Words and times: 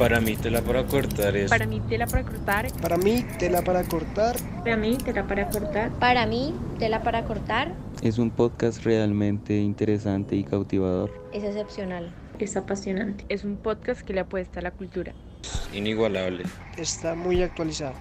Para 0.00 0.18
mí, 0.18 0.34
tela 0.34 0.62
para 0.62 0.86
cortar 0.86 1.36
es. 1.36 1.50
Para 1.50 1.66
mí, 1.66 1.78
tela 1.80 2.06
para 2.06 2.24
cortar. 2.24 2.72
Para 2.80 2.96
mí, 2.96 3.22
tela 3.38 3.60
para 3.60 3.84
cortar. 3.84 4.34
Para 4.64 4.78
mí, 4.78 4.96
tela 4.96 5.26
para 5.26 5.50
cortar. 5.50 5.90
Para 5.98 6.24
mí, 6.24 6.54
tela 6.78 7.02
para 7.02 7.24
cortar. 7.24 7.74
Es 8.00 8.16
un 8.16 8.30
podcast 8.30 8.82
realmente 8.82 9.58
interesante 9.58 10.36
y 10.36 10.44
cautivador. 10.44 11.12
Es 11.34 11.44
excepcional. 11.44 12.14
Es 12.38 12.56
apasionante. 12.56 13.26
Es 13.28 13.44
un 13.44 13.58
podcast 13.58 14.00
que 14.00 14.14
le 14.14 14.20
apuesta 14.20 14.60
a 14.60 14.62
la 14.62 14.70
cultura. 14.70 15.12
Inigualable. 15.74 16.44
Está 16.78 17.14
muy 17.14 17.42
actualizado. 17.42 17.92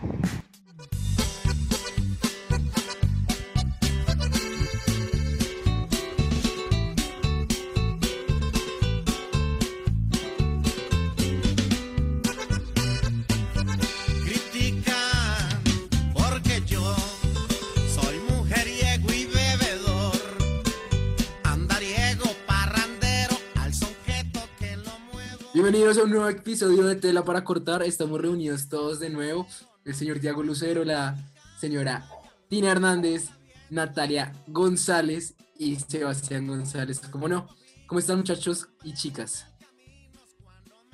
Bienvenidos 25.90 25.98
a 25.98 26.06
un 26.06 26.12
nuevo 26.24 26.30
episodio 26.30 26.86
de 26.86 26.96
Tela 26.98 27.26
para 27.26 27.44
Cortar. 27.44 27.82
Estamos 27.82 28.22
reunidos 28.22 28.70
todos 28.70 29.00
de 29.00 29.10
nuevo. 29.10 29.48
El 29.84 29.96
señor 29.96 30.20
Diego 30.20 30.44
Lucero, 30.44 30.84
la 30.86 31.18
señora 31.58 32.08
Tina 32.48 32.70
Hernández, 32.70 33.30
Natalia 33.72 34.32
González 34.46 35.34
y 35.58 35.78
Sebastián 35.78 36.46
González. 36.46 37.00
¿Cómo 37.10 37.28
no? 37.28 37.48
¿Cómo 37.88 37.98
están 37.98 38.18
muchachos 38.18 38.68
y 38.84 38.94
chicas? 38.94 39.48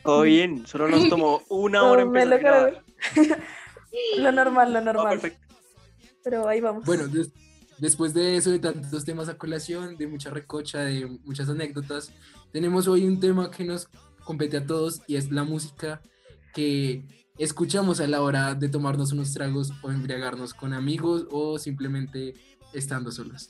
Todo 0.01 0.21
bien, 0.21 0.65
solo 0.65 0.87
nos 0.87 1.09
tomó 1.09 1.41
una 1.49 1.83
hora 1.83 2.03
empezar 2.03 2.81
lo 4.17 4.31
normal, 4.31 4.71
lo 4.71 4.79
normal. 4.79 5.19
perfecto. 5.19 5.55
Pero 6.23 6.47
ahí 6.47 6.61
vamos. 6.61 6.85
Bueno, 6.85 7.09
des- 7.09 7.33
después 7.79 8.13
de 8.13 8.37
eso, 8.37 8.49
de 8.49 8.59
tantos 8.59 9.03
temas 9.03 9.27
a 9.27 9.37
colación, 9.37 9.97
de 9.97 10.07
mucha 10.07 10.29
recocha, 10.29 10.79
de 10.79 11.05
muchas 11.25 11.49
anécdotas, 11.49 12.13
tenemos 12.53 12.87
hoy 12.87 13.05
un 13.05 13.19
tema 13.19 13.51
que 13.51 13.65
nos 13.65 13.89
compete 14.25 14.57
a 14.57 14.65
todos 14.65 15.01
y 15.07 15.15
es 15.15 15.31
la 15.31 15.45
música 15.45 16.01
que 16.53 17.05
escuchamos 17.37 18.01
a 18.01 18.07
la 18.07 18.21
hora 18.21 18.55
de 18.55 18.67
tomarnos 18.67 19.13
unos 19.13 19.33
tragos 19.33 19.71
o 19.81 19.91
embriagarnos 19.91 20.53
con 20.53 20.73
amigos 20.73 21.27
o 21.31 21.57
simplemente 21.59 22.33
estando 22.73 23.11
solos. 23.11 23.49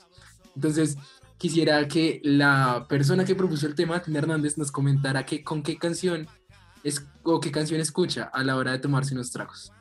Entonces, 0.54 0.96
quisiera 1.38 1.86
que 1.88 2.20
la 2.22 2.86
persona 2.88 3.24
que 3.24 3.34
propuso 3.34 3.66
el 3.66 3.74
tema, 3.74 4.02
Tina 4.02 4.20
Hernández, 4.20 4.56
nos 4.58 4.70
comentara 4.70 5.26
que, 5.26 5.42
con 5.42 5.62
qué 5.62 5.76
canción 5.76 6.28
es, 6.82 7.04
o 7.22 7.40
qué 7.40 7.50
canción 7.50 7.80
escucha 7.80 8.24
a 8.24 8.42
la 8.42 8.56
hora 8.56 8.72
de 8.72 8.78
tomarse 8.78 9.14
unos 9.14 9.32
tragos. 9.32 9.72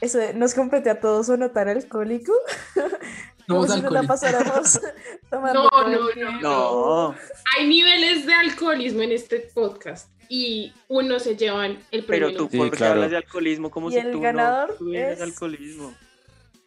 Eso 0.00 0.18
nos 0.34 0.54
compete 0.54 0.90
a 0.90 1.00
todos 1.00 1.28
o 1.28 1.36
notar 1.36 1.68
alcohólico. 1.68 2.32
Como 3.48 3.66
si 3.66 3.80
nos 3.80 3.92
la 3.92 4.02
pasáramos 4.04 4.80
tomando 5.30 5.68
No, 5.72 5.88
no, 5.88 6.00
no. 6.16 6.40
No, 6.40 7.14
Hay 7.58 7.66
niveles 7.68 8.26
de 8.26 8.32
alcoholismo 8.34 9.02
en 9.02 9.12
este 9.12 9.40
podcast 9.54 10.10
y 10.28 10.72
unos 10.88 11.22
se 11.24 11.36
llevan 11.36 11.78
el 11.90 12.04
premio. 12.04 12.28
pero 12.28 12.38
tú, 12.38 12.48
Sí, 12.50 12.56
¿por 12.56 12.70
qué 12.70 12.76
claro. 12.78 12.94
hablas 12.94 13.10
de 13.10 13.16
alcoholismo 13.18 13.70
como 13.70 13.90
Y 13.90 13.94
si 13.94 13.98
el 13.98 14.12
tú 14.12 14.20
ganador 14.20 14.70
no 14.70 14.76
tuvieras 14.76 15.16
es- 15.18 15.22
alcoholismo? 15.22 15.94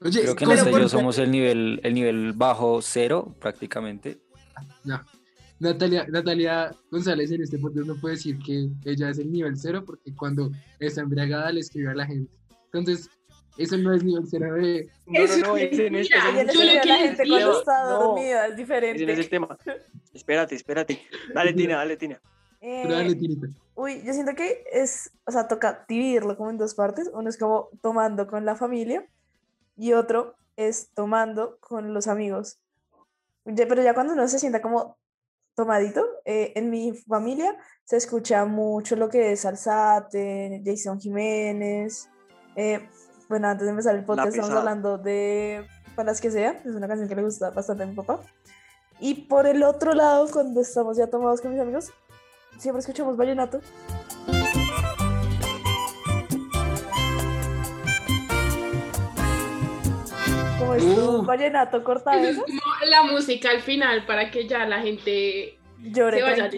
Oye, 0.01 0.21
Creo 0.21 0.35
que 0.35 0.45
¿cómo 0.45 0.55
Nata 0.55 0.69
y 0.69 0.73
yo 0.73 0.79
por- 0.79 0.89
somos 0.89 1.17
el 1.17 1.31
nivel, 1.31 1.79
el 1.83 1.93
nivel 1.93 2.33
bajo 2.33 2.81
cero, 2.81 3.33
prácticamente. 3.39 4.19
No. 4.83 5.01
Natalia, 5.57 6.05
Natalia 6.09 6.75
González 6.91 7.31
en 7.31 7.41
este 7.41 7.57
podcast 7.57 7.87
no 7.87 7.95
puede 7.95 8.15
decir 8.15 8.37
que 8.39 8.67
ella 8.83 9.09
es 9.09 9.17
el 9.19 9.31
nivel 9.31 9.57
cero 9.57 9.83
porque 9.85 10.13
cuando 10.13 10.51
está 10.79 11.01
embriagada 11.01 11.49
le 11.53 11.61
escribe 11.61 11.91
a 11.91 11.95
la 11.95 12.05
gente. 12.05 12.29
Entonces, 12.73 13.09
eso 13.57 13.77
no 13.77 13.93
es 13.93 14.03
nivel 14.03 14.25
de... 14.53 14.89
No, 15.05 15.13
no, 15.19 15.25
Eso 15.25 15.37
no, 15.39 15.57
es 15.57 15.71
ese 15.71 15.89
no 15.89 15.97
es, 15.99 16.09
mentira. 16.09 16.19
ese 16.19 16.35
Y 16.35 16.39
él 16.39 16.45
no 16.47 16.51
es- 16.51 16.57
Yo 16.57 16.79
a 16.79 16.81
que 16.81 16.87
la 16.89 16.97
gente 16.97 17.23
digo, 17.23 17.35
cuando 17.37 17.59
está 17.59 17.83
no. 17.83 17.99
dormida, 17.99 18.45
es 18.45 18.47
ese 18.51 18.55
diferente. 18.57 19.05
no 19.05 19.11
es 19.13 19.19
el 19.19 19.29
tema. 19.29 19.57
Espérate, 20.13 20.55
espérate. 20.55 21.01
Dale, 21.33 21.53
Tina, 21.53 21.75
dale, 21.77 21.97
Tina. 21.97 22.21
Eh, 22.61 22.81
Pero 22.83 22.95
dale, 22.95 23.15
Tinita. 23.15 23.47
Uy, 23.75 24.01
yo 24.03 24.13
siento 24.13 24.33
que 24.35 24.63
es, 24.71 25.11
o 25.25 25.31
sea, 25.31 25.47
toca 25.47 25.85
dividirlo 25.87 26.37
como 26.37 26.49
en 26.49 26.57
dos 26.57 26.73
partes. 26.75 27.09
Uno 27.13 27.29
es 27.29 27.37
como 27.37 27.69
tomando 27.81 28.25
con 28.27 28.45
la 28.45 28.55
familia 28.55 29.05
y 29.77 29.93
otro 29.93 30.35
es 30.55 30.89
tomando 30.93 31.57
con 31.59 31.93
los 31.93 32.07
amigos. 32.07 32.57
Ya- 33.45 33.67
pero 33.67 33.83
ya 33.83 33.93
cuando 33.93 34.13
uno 34.13 34.27
se 34.27 34.39
sienta 34.39 34.61
como 34.61 34.97
tomadito, 35.55 36.05
eh, 36.25 36.53
en 36.55 36.69
mi 36.69 36.93
familia 36.93 37.55
se 37.83 37.97
escucha 37.97 38.45
mucho 38.45 38.95
lo 38.95 39.09
que 39.09 39.31
es 39.33 39.45
Alzate, 39.45 40.61
Jason 40.65 40.99
Jiménez. 40.99 42.09
eh, 42.57 42.87
bueno, 43.29 43.47
antes 43.47 43.65
de 43.65 43.71
empezar 43.71 43.95
el 43.95 44.03
podcast 44.03 44.29
estamos 44.35 44.51
hablando 44.51 44.97
de 44.97 45.65
Para 45.95 46.07
las 46.11 46.21
que 46.21 46.31
sea, 46.31 46.61
es 46.65 46.75
una 46.75 46.87
canción 46.87 47.07
que 47.09 47.15
le 47.15 47.23
gusta 47.23 47.49
bastante 47.51 47.83
a 47.83 47.85
mi 47.85 47.95
papá. 47.95 48.19
Y 48.99 49.13
por 49.25 49.45
el 49.47 49.63
otro 49.63 49.93
lado, 49.93 50.27
cuando 50.31 50.61
estamos 50.61 50.97
ya 50.97 51.07
tomados 51.07 51.41
con 51.41 51.51
mis 51.51 51.61
amigos, 51.61 51.91
siempre 52.57 52.79
escuchamos 52.79 53.17
vallenato. 53.17 53.59
Como 60.59 60.73
es 60.75 60.83
Uh. 60.83 61.19
un 61.19 61.25
vallenato 61.25 61.83
corta 61.83 62.15
Eso 62.21 62.29
es 62.31 62.37
como 62.37 62.61
la 62.89 63.03
música 63.03 63.49
al 63.49 63.61
final 63.61 64.05
para 64.05 64.31
que 64.31 64.47
ya 64.47 64.65
la 64.65 64.79
gente 64.81 65.59
llore 65.81 66.17
se 66.17 66.23
vaya 66.23 66.49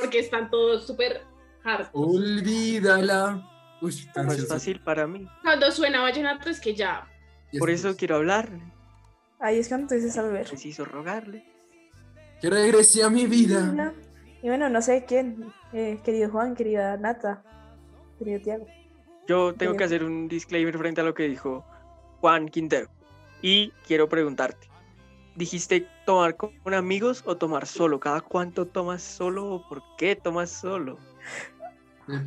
porque 0.00 0.18
están 0.18 0.50
todos 0.50 0.86
súper 0.86 1.22
hard. 1.64 1.86
Olvídala. 1.92 3.48
Uy, 3.80 3.94
No 4.16 4.32
es 4.32 4.48
fácil 4.48 4.80
para 4.80 5.06
mí. 5.06 5.28
Cuando 5.42 5.70
suena 5.70 6.00
vallenato 6.00 6.48
es 6.48 6.60
que 6.60 6.74
ya 6.74 7.08
Por 7.58 7.70
eso 7.70 7.96
quiero 7.96 8.16
hablar. 8.16 8.48
Ahí 9.38 9.58
es 9.58 9.68
cuando 9.68 9.88
tú 9.88 9.94
dices 9.94 10.16
a 10.16 10.22
beber. 10.22 10.46
Preciso 10.46 10.84
rogarle. 10.84 11.44
Que 12.40 12.50
regrese 12.50 13.02
a 13.02 13.10
mi 13.10 13.26
vida. 13.26 13.94
Y 14.42 14.48
bueno, 14.48 14.68
no 14.68 14.82
sé 14.82 15.04
quién, 15.06 15.52
eh, 15.72 15.98
querido 16.04 16.30
Juan, 16.30 16.54
querida 16.54 16.96
Nata, 16.96 17.42
querido 18.18 18.40
Tiago. 18.40 18.66
Yo 19.26 19.54
tengo 19.54 19.76
que 19.76 19.84
hacer 19.84 20.04
un 20.04 20.28
disclaimer 20.28 20.76
frente 20.78 21.00
a 21.00 21.04
lo 21.04 21.14
que 21.14 21.24
dijo 21.24 21.64
Juan 22.20 22.48
Quintero. 22.48 22.88
Y 23.42 23.70
quiero 23.86 24.08
preguntarte. 24.08 24.68
¿Dijiste 25.34 25.86
tomar 26.06 26.36
con 26.36 26.72
amigos 26.72 27.22
o 27.26 27.36
tomar 27.36 27.66
solo? 27.66 28.00
¿Cada 28.00 28.20
cuánto 28.22 28.66
tomas 28.66 29.02
solo 29.02 29.46
o 29.52 29.68
por 29.68 29.82
qué 29.98 30.16
tomas 30.16 30.50
solo? 30.50 30.98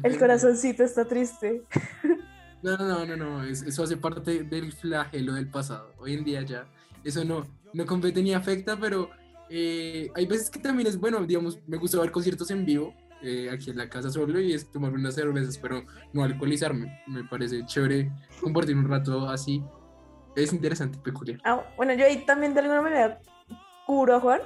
El 0.03 0.17
corazoncito 0.19 0.83
está 0.83 1.05
triste. 1.05 1.63
No, 2.61 2.75
no, 2.77 3.05
no, 3.05 3.05
no, 3.05 3.15
no. 3.15 3.43
es- 3.43 3.61
eso 3.61 3.83
hace 3.83 3.95
parte 3.97 4.43
del 4.43 4.73
flagelo 4.73 5.33
del 5.33 5.49
pasado. 5.49 5.93
Hoy 5.97 6.13
en 6.13 6.23
día 6.25 6.41
ya 6.41 6.67
eso 7.03 7.23
no, 7.23 7.45
no 7.73 7.85
compete 7.85 8.21
ni 8.21 8.33
afecta, 8.33 8.77
pero 8.77 9.09
eh, 9.49 10.09
hay 10.15 10.25
veces 10.25 10.49
que 10.49 10.59
también 10.59 10.87
es 10.87 10.99
bueno, 10.99 11.25
digamos, 11.25 11.57
me 11.67 11.77
gusta 11.77 11.99
ver 11.99 12.11
conciertos 12.11 12.51
en 12.51 12.65
vivo 12.65 12.93
eh, 13.21 13.49
aquí 13.51 13.69
en 13.69 13.77
la 13.77 13.89
casa 13.89 14.09
solo 14.09 14.39
y 14.39 14.53
es 14.53 14.69
tomarme 14.71 14.97
unas 14.99 15.15
cervezas, 15.15 15.57
pero 15.57 15.83
no 16.13 16.23
alcoholizarme. 16.23 17.01
Me 17.07 17.23
parece 17.23 17.65
chévere 17.65 18.11
compartir 18.41 18.75
un 18.75 18.87
rato 18.89 19.29
así. 19.29 19.63
Es 20.35 20.51
interesante 20.53 20.97
peculiar. 20.99 21.39
Ah, 21.43 21.63
bueno, 21.77 21.93
yo 21.93 22.05
ahí 22.05 22.25
también 22.25 22.53
de 22.53 22.59
alguna 22.59 22.81
manera 22.81 23.19
curo 23.87 24.15
a 24.15 24.19
Juan, 24.19 24.41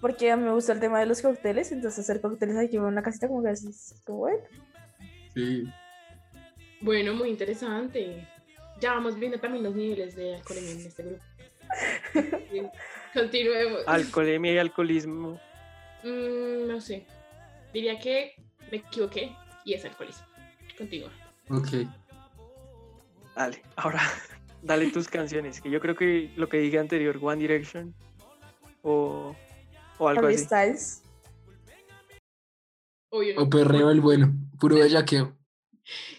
porque 0.00 0.30
a 0.32 0.36
mí 0.36 0.42
me 0.44 0.52
gusta 0.52 0.72
el 0.72 0.80
tema 0.80 0.98
de 1.00 1.06
los 1.06 1.22
cócteles, 1.22 1.70
entonces 1.72 2.00
hacer 2.00 2.20
cócteles 2.20 2.56
aquí 2.56 2.76
en 2.76 2.82
una 2.82 3.02
casita 3.02 3.28
como 3.28 3.42
que 3.42 3.50
así, 3.50 3.68
es 3.68 4.02
como 4.04 4.18
bueno. 4.20 4.38
Sí. 5.38 5.72
Bueno, 6.80 7.14
muy 7.14 7.28
interesante. 7.30 8.26
Ya 8.80 8.94
vamos 8.94 9.16
viendo 9.16 9.38
también 9.38 9.62
los 9.62 9.74
niveles 9.74 10.16
de 10.16 10.34
alcoholemia 10.34 10.72
en 10.72 10.78
este 10.80 11.02
grupo. 11.04 11.22
Continuemos. 13.14 13.82
Alcoholemia 13.86 14.54
y 14.54 14.58
alcoholismo. 14.58 15.40
Mm, 16.02 16.66
no 16.66 16.80
sé. 16.80 17.06
Diría 17.72 18.00
que 18.00 18.34
me 18.72 18.78
equivoqué 18.78 19.32
y 19.64 19.74
es 19.74 19.84
alcoholismo. 19.84 20.26
Continúa. 20.76 21.12
Ok. 21.50 21.68
Dale, 23.36 23.62
ahora 23.76 24.00
dale 24.62 24.90
tus 24.90 25.06
canciones. 25.06 25.60
Que 25.60 25.70
yo 25.70 25.78
creo 25.78 25.94
que 25.94 26.32
lo 26.34 26.48
que 26.48 26.56
dije 26.58 26.80
anterior, 26.80 27.16
One 27.22 27.40
Direction 27.40 27.94
o, 28.82 29.36
o 29.98 30.08
algo 30.08 30.26
Harry 30.26 30.34
así. 30.34 30.46
Styles. 30.46 31.02
Obvio. 33.10 33.40
O 33.40 33.48
perreo 33.48 33.90
el 33.90 34.00
bueno. 34.00 34.32
Puro 34.58 34.76
bellaqueo. 34.80 35.36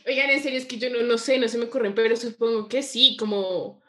Oigan, 0.08 0.30
en 0.32 0.42
serio, 0.42 0.58
es 0.58 0.66
que 0.66 0.78
yo 0.78 0.90
no, 0.90 1.02
no 1.04 1.18
sé, 1.18 1.38
no 1.38 1.48
se 1.48 1.58
me 1.58 1.66
ocurren, 1.66 1.94
pero 1.94 2.16
supongo 2.16 2.68
que 2.68 2.82
sí, 2.82 3.16
como, 3.18 3.82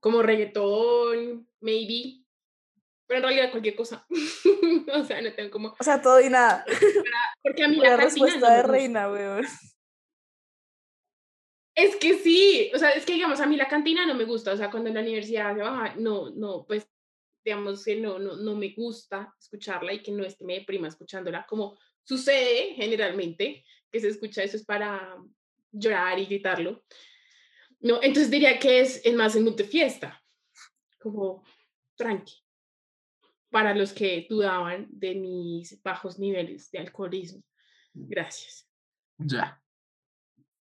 como 0.00 0.22
reggaetón, 0.22 1.48
maybe. 1.60 2.24
Pero 3.06 3.18
en 3.18 3.22
realidad 3.24 3.50
cualquier 3.50 3.76
cosa. 3.76 4.06
o 4.94 5.04
sea, 5.04 5.20
no 5.20 5.32
tengo 5.34 5.50
como. 5.50 5.76
O 5.78 5.84
sea, 5.84 6.00
todo 6.02 6.20
y 6.20 6.28
nada. 6.28 6.64
Porque 7.42 7.62
a 7.64 7.68
mí 7.68 7.76
La 7.80 7.90
la 7.90 7.96
cantina 7.96 8.04
respuesta 8.04 8.40
no 8.40 8.46
me 8.48 8.52
de 8.56 8.62
gusta. 8.62 8.72
reina, 8.72 9.10
weón. 9.10 9.46
Es 11.74 11.96
que 11.96 12.18
sí, 12.18 12.70
o 12.74 12.78
sea, 12.78 12.90
es 12.90 13.06
que 13.06 13.14
digamos, 13.14 13.40
a 13.40 13.46
mí 13.46 13.56
la 13.56 13.68
cantina 13.68 14.04
no 14.04 14.14
me 14.14 14.24
gusta, 14.24 14.52
o 14.52 14.56
sea, 14.56 14.70
cuando 14.70 14.88
en 14.88 14.96
la 14.96 15.00
universidad 15.02 15.54
se 15.54 15.62
baja, 15.62 15.94
no, 15.96 16.30
no, 16.30 16.66
pues, 16.66 16.86
digamos 17.44 17.84
que 17.84 17.96
no, 17.96 18.18
no, 18.18 18.36
no 18.36 18.54
me 18.54 18.74
gusta 18.76 19.34
escucharla 19.40 19.92
y 19.94 20.02
que 20.02 20.12
no 20.12 20.24
es 20.24 20.36
que 20.36 20.44
me 20.44 20.54
deprima 20.58 20.88
escuchándola, 20.88 21.46
como 21.48 21.78
sucede 22.04 22.74
generalmente, 22.74 23.64
que 23.90 24.00
se 24.00 24.08
escucha 24.08 24.42
eso 24.42 24.56
es 24.56 24.64
para 24.64 25.16
llorar 25.72 26.18
y 26.18 26.26
gritarlo. 26.26 26.84
No, 27.80 28.02
entonces 28.02 28.30
diría 28.30 28.58
que 28.58 28.80
es, 28.80 29.00
es 29.04 29.14
más 29.14 29.34
en 29.36 29.44
mood 29.44 29.56
de 29.56 29.64
fiesta, 29.64 30.22
como 30.98 31.42
tranqui, 31.96 32.34
para 33.50 33.74
los 33.74 33.92
que 33.92 34.26
dudaban 34.28 34.86
de 34.90 35.14
mis 35.14 35.82
bajos 35.82 36.18
niveles 36.18 36.70
de 36.70 36.78
alcoholismo. 36.78 37.42
Gracias. 37.94 38.68
Ya. 39.18 39.62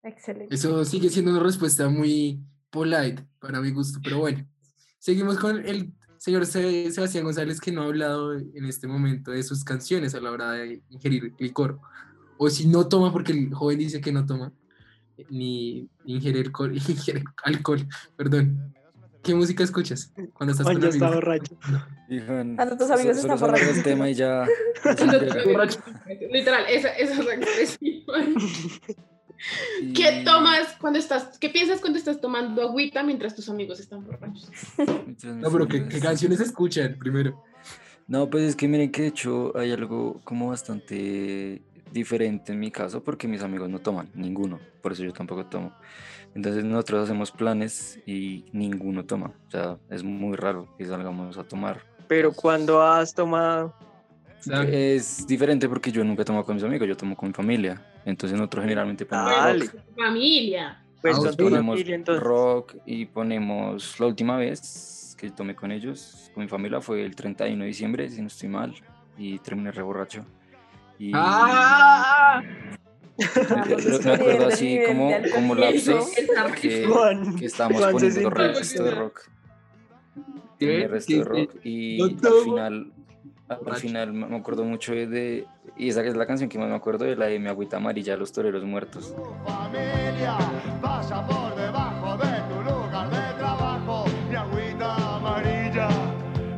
Excelente. 0.04 0.54
Eso 0.54 0.86
sigue 0.86 1.10
siendo 1.10 1.32
una 1.32 1.44
respuesta 1.44 1.90
muy 1.90 2.40
polite 2.70 3.28
para 3.40 3.60
mi 3.60 3.72
gusto, 3.72 4.00
pero 4.04 4.20
bueno. 4.20 4.48
Seguimos 5.00 5.38
con 5.38 5.66
el 5.66 5.94
señor 6.28 6.46
Se- 6.46 6.92
Sebastián 6.92 7.24
González 7.24 7.62
que 7.62 7.72
no 7.72 7.84
ha 7.84 7.86
hablado 7.86 8.34
en 8.34 8.66
este 8.66 8.86
momento 8.86 9.32
de 9.32 9.42
sus 9.44 9.64
canciones 9.64 10.14
a 10.14 10.20
la 10.20 10.30
hora 10.32 10.52
de 10.52 10.82
ingerir 10.90 11.34
licor. 11.40 11.80
O 12.38 12.50
si 12.50 12.68
no 12.68 12.88
toma, 12.90 13.14
porque 13.14 13.32
el 13.32 13.54
joven 13.54 13.80
dice 13.80 14.02
que 14.02 14.12
no 14.12 14.26
toma, 14.26 14.52
ni 15.30 15.88
ingerir 16.04 16.48
alcohol, 16.48 16.74
ingiere 16.90 17.24
alcohol, 17.44 17.88
perdón. 18.18 18.74
¿Qué 19.24 19.34
música 19.34 19.64
escuchas 19.64 20.12
cuando 20.34 20.52
estás 20.52 20.66
Juan 20.66 20.76
con 20.80 20.84
ya 20.84 20.90
está 20.90 21.10
borracho. 21.10 21.58
Dijan, 22.10 22.56
Cuando 22.58 22.78
tus 22.78 22.92
amigos 22.92 23.18
están 23.18 23.40
borrachos. 23.40 23.84
tema 23.84 24.10
y 24.10 24.14
ya. 24.14 24.46
Literal, 26.32 26.66
esa, 26.70 26.90
esa 26.90 27.14
es 27.14 27.26
la 27.26 27.36
¿Qué 29.94 30.24
tomas 30.26 30.76
cuando 30.80 31.00
estás, 31.00 31.38
qué 31.40 31.50
piensas 31.50 31.80
cuando 31.80 32.00
estás 32.00 32.20
tomando 32.20 32.64
agüita 32.64 33.04
mientras 33.04 33.36
tus 33.36 33.50
amigos 33.50 33.80
están 33.80 34.06
borrachos? 34.06 34.50
No, 35.24 35.52
pero 35.52 35.68
¿qué, 35.68 35.88
qué 35.88 36.00
canciones 36.00 36.40
escuchan 36.40 36.98
primero? 36.98 37.44
No, 38.08 38.30
pues 38.30 38.44
es 38.44 38.56
que 38.56 38.68
miren 38.68 38.92
que 38.92 39.02
de 39.04 39.08
hecho 39.10 39.52
hay 39.58 39.72
algo 39.72 40.22
como 40.24 40.50
bastante 40.50 41.62
diferente 41.92 42.54
en 42.54 42.60
mi 42.60 42.72
caso 42.72 43.04
porque 43.04 43.28
mis 43.28 43.42
amigos 43.42 43.70
no 43.70 43.80
toman, 43.80 44.10
ninguno, 44.14 44.60
por 44.82 44.94
eso 44.94 45.04
yo 45.04 45.14
tampoco 45.14 45.46
tomo. 45.46 45.74
Entonces 46.34 46.64
nosotros 46.64 47.04
hacemos 47.04 47.32
planes 47.32 48.00
y 48.06 48.46
ninguno 48.52 49.06
toma, 49.06 49.34
o 49.48 49.52
sea, 49.52 49.78
es 49.90 50.04
muy 50.04 50.36
raro 50.36 50.68
que 50.78 50.86
salgamos 50.86 51.38
a 51.38 51.44
tomar. 51.44 51.82
Pero 52.08 52.32
cuando 52.32 52.82
has 52.82 53.14
tomado, 53.14 53.74
Es 54.46 55.26
diferente 55.28 55.68
porque 55.68 55.92
yo 55.92 56.04
nunca 56.04 56.24
tomo 56.24 56.44
con 56.46 56.56
mis 56.56 56.64
amigos, 56.64 56.88
yo 56.88 56.96
tomo 56.96 57.16
con 57.16 57.30
mi 57.30 57.34
familia. 57.34 57.82
Entonces 58.06 58.38
nosotros 58.38 58.64
generalmente 58.64 59.06
ponemos 59.06 59.32
Dale. 59.36 59.66
rock, 59.66 59.76
Familia. 59.96 60.84
pues 61.02 61.18
Ah, 61.18 61.32
ponemos 61.38 61.76
familia, 61.76 61.96
entonces. 61.96 62.24
rock 62.24 62.76
y 62.86 63.06
ponemos 63.06 64.00
la 64.00 64.06
última 64.06 64.38
vez 64.38 65.16
que 65.20 65.30
tomé 65.32 65.56
con 65.56 65.72
ellos, 65.72 66.32
con 66.34 66.44
mi 66.44 66.50
familia, 66.50 66.80
fue 66.80 67.04
el 67.04 67.16
31 67.16 67.64
de 67.64 67.68
diciembre, 67.68 68.10
si 68.10 68.22
no 68.22 68.28
estoy 68.28 68.50
mal, 68.50 68.74
y 69.18 69.40
terminé 69.40 69.72
re 69.72 69.82
borracho. 69.82 70.24
Y 71.00 71.12
¡Ah! 71.14 72.42
Me 73.18 74.12
acuerdo 74.12 74.30
el 74.30 74.44
así 74.54 74.80
como, 74.88 75.10
como 75.34 75.56
lapses 75.56 76.16
que, 76.62 76.88
que 77.40 77.46
estábamos 77.46 77.82
poniendo 77.92 78.30
re- 78.30 78.54
resto 78.54 78.84
de 78.84 78.92
rock. 78.92 79.22
Tenía 80.60 80.88
resto 80.88 81.14
de 81.14 81.24
rock 81.24 81.56
y 81.64 82.02
al 82.02 82.16
final, 82.44 82.92
al 83.50 83.58
Borracho. 83.60 83.80
final 83.82 84.14
me 84.14 84.36
acuerdo 84.36 84.64
mucho 84.64 84.94
de, 84.94 85.46
y 85.78 85.90
esa 85.90 86.04
es 86.04 86.16
la 86.16 86.26
canción 86.26 86.50
que 86.50 86.58
más 86.60 86.70
me 86.70 86.76
acuerdo 86.76 87.06
de 87.06 87.16
la 87.16 87.28
de 87.28 87.40
mi 87.40 87.48
agüita 87.48 87.78
amarilla, 87.78 88.18
los 88.18 88.32
toreros 88.32 88.64
muertos. 88.64 89.16
familia 89.46 90.38
pasa 90.82 91.26
por 91.26 91.56
debajo 91.56 92.18
de 92.18 92.42
tu 92.50 92.62
lugar 92.64 93.10
de 93.10 93.38
trabajo. 93.40 94.06
Mi 94.30 94.36
agüita 94.36 95.16
amarilla, 95.16 95.88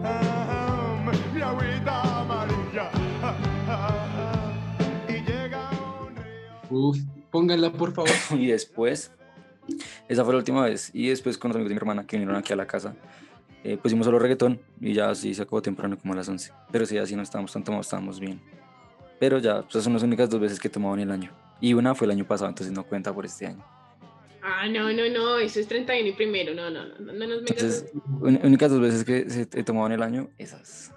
ah, 0.03 1.11
mi 1.33 1.41
agüita 1.41 2.21
amarilla. 2.21 2.89
ah, 3.23 3.35
ah, 3.67 4.51
ah, 4.79 5.09
y 5.09 5.13
llega 5.21 5.69
un 6.07 6.15
río. 6.15 6.67
Uf, 6.69 6.97
pónganla 7.31 7.71
por 7.71 7.93
favor. 7.93 8.09
Y 8.31 8.47
después, 8.47 9.11
esa 10.07 10.23
fue 10.23 10.33
la 10.33 10.39
última 10.39 10.63
vez. 10.65 10.89
Y 10.93 11.09
después 11.09 11.37
con 11.37 11.49
los 11.49 11.55
amigos 11.57 11.69
de 11.69 11.75
mi 11.75 11.77
hermana 11.77 12.07
que 12.07 12.17
vinieron 12.17 12.35
aquí 12.35 12.53
a 12.53 12.55
la 12.55 12.65
casa, 12.65 12.95
eh, 13.63 13.77
pusimos 13.77 14.05
solo 14.05 14.19
reggaetón 14.19 14.59
y 14.79 14.93
ya 14.93 15.09
así 15.09 15.33
se 15.33 15.41
acabó 15.41 15.61
temprano 15.61 15.97
como 15.97 16.13
a 16.13 16.17
las 16.17 16.29
11. 16.29 16.51
Pero 16.71 16.85
sí, 16.85 16.97
así 16.97 17.15
no 17.15 17.21
estábamos 17.23 17.51
tan 17.51 17.63
tomados, 17.63 17.85
estábamos 17.87 18.19
bien. 18.19 18.39
Pero 19.19 19.37
ya, 19.39 19.55
pues, 19.61 19.69
esas 19.71 19.83
son 19.83 19.93
las 19.93 20.03
únicas 20.03 20.29
dos 20.29 20.39
veces 20.39 20.59
que 20.59 20.67
he 20.69 20.71
tomado 20.71 20.93
en 20.95 21.01
el 21.01 21.11
año. 21.11 21.31
Y 21.61 21.73
una 21.73 21.93
fue 21.93 22.05
el 22.05 22.11
año 22.11 22.25
pasado, 22.25 22.49
entonces 22.49 22.73
no 22.73 22.83
cuenta 22.85 23.13
por 23.13 23.25
este 23.25 23.47
año. 23.47 23.63
Ah, 24.41 24.67
no, 24.69 24.91
no, 24.93 25.09
no, 25.13 25.37
eso 25.37 25.59
es 25.59 25.67
31 25.67 26.07
y 26.09 26.13
primero, 26.13 26.53
no, 26.55 26.69
no, 26.69 26.85
no, 26.85 26.95
no, 26.99 27.11
no 27.13 27.27
nos 27.27 27.39
Entonces, 27.39 27.85
un- 28.21 28.39
únicas 28.43 28.71
dos 28.71 28.79
veces 28.79 29.03
que 29.03 29.29
se- 29.29 29.41
he 29.53 29.63
tomado 29.63 29.87
en 29.87 29.91
el 29.93 30.01
año, 30.03 30.29
esas. 30.37 30.93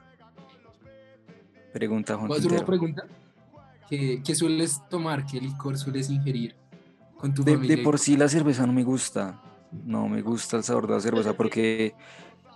Pregunta 1.73 2.14
Juan 2.17 2.29
¿Puedo 2.29 2.38
hacer 2.41 2.53
una 2.53 2.64
pregunta? 2.67 3.03
¿Qué, 3.88 4.23
qué 4.25 4.35
sueles 4.35 4.81
tomar? 4.88 5.25
¿Qué 5.26 5.41
licor 5.41 5.76
sueles 5.79 6.11
ingerir 6.11 6.55
con 7.19 7.32
tu 7.35 7.43
De, 7.44 7.55
familia? 7.55 7.76
de 7.76 7.82
por 7.82 7.99
sí 7.99 8.17
la 8.17 8.29
cerveza 8.29 8.67
no 8.67 8.73
me 8.73 8.85
gusta. 8.85 9.41
No 9.85 10.06
me 10.09 10.20
gusta 10.20 10.59
el 10.59 10.64
sabor 10.64 10.87
de 10.87 10.94
la 10.94 11.00
cerveza 11.00 11.32
porque, 11.32 11.94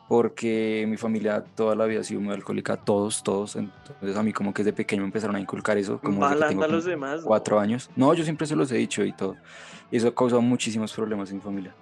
porque 0.09 0.87
mi 0.89 0.97
familia 0.97 1.45
toda 1.55 1.75
la 1.75 1.85
vida 1.87 2.01
ha 2.01 2.05
sido 2.05 2.21
muy 2.21 2.33
alcohólica, 2.33 2.77
todos, 2.77 3.23
todos. 3.23 3.57
Entonces 3.57 4.17
a 4.17 4.23
mí 4.23 4.33
como 4.33 4.55
que 4.55 4.63
desde 4.63 4.77
pequeño 4.77 5.03
me 5.03 5.07
empezaron 5.07 5.37
a 5.37 5.41
inculcar 5.41 5.77
eso, 5.79 5.99
como 6.01 6.21
Balando 6.21 6.49
tengo 6.49 6.65
a 6.65 6.69
los 6.69 6.85
demás. 6.85 7.23
¿no? 7.23 7.27
cuatro 7.27 7.59
años. 7.59 7.91
No, 7.97 8.15
yo 8.15 8.23
siempre 8.25 8.47
se 8.47 8.55
los 8.55 8.71
he 8.71 8.77
dicho 8.77 9.05
y 9.05 9.13
todo. 9.13 9.37
Y 9.91 9.97
eso 9.97 10.09
ha 10.09 10.15
causado 10.15 10.43
muchísimos 10.43 10.93
problemas 10.93 11.31
en 11.31 11.37
mi 11.37 11.43
familia. 11.43 11.75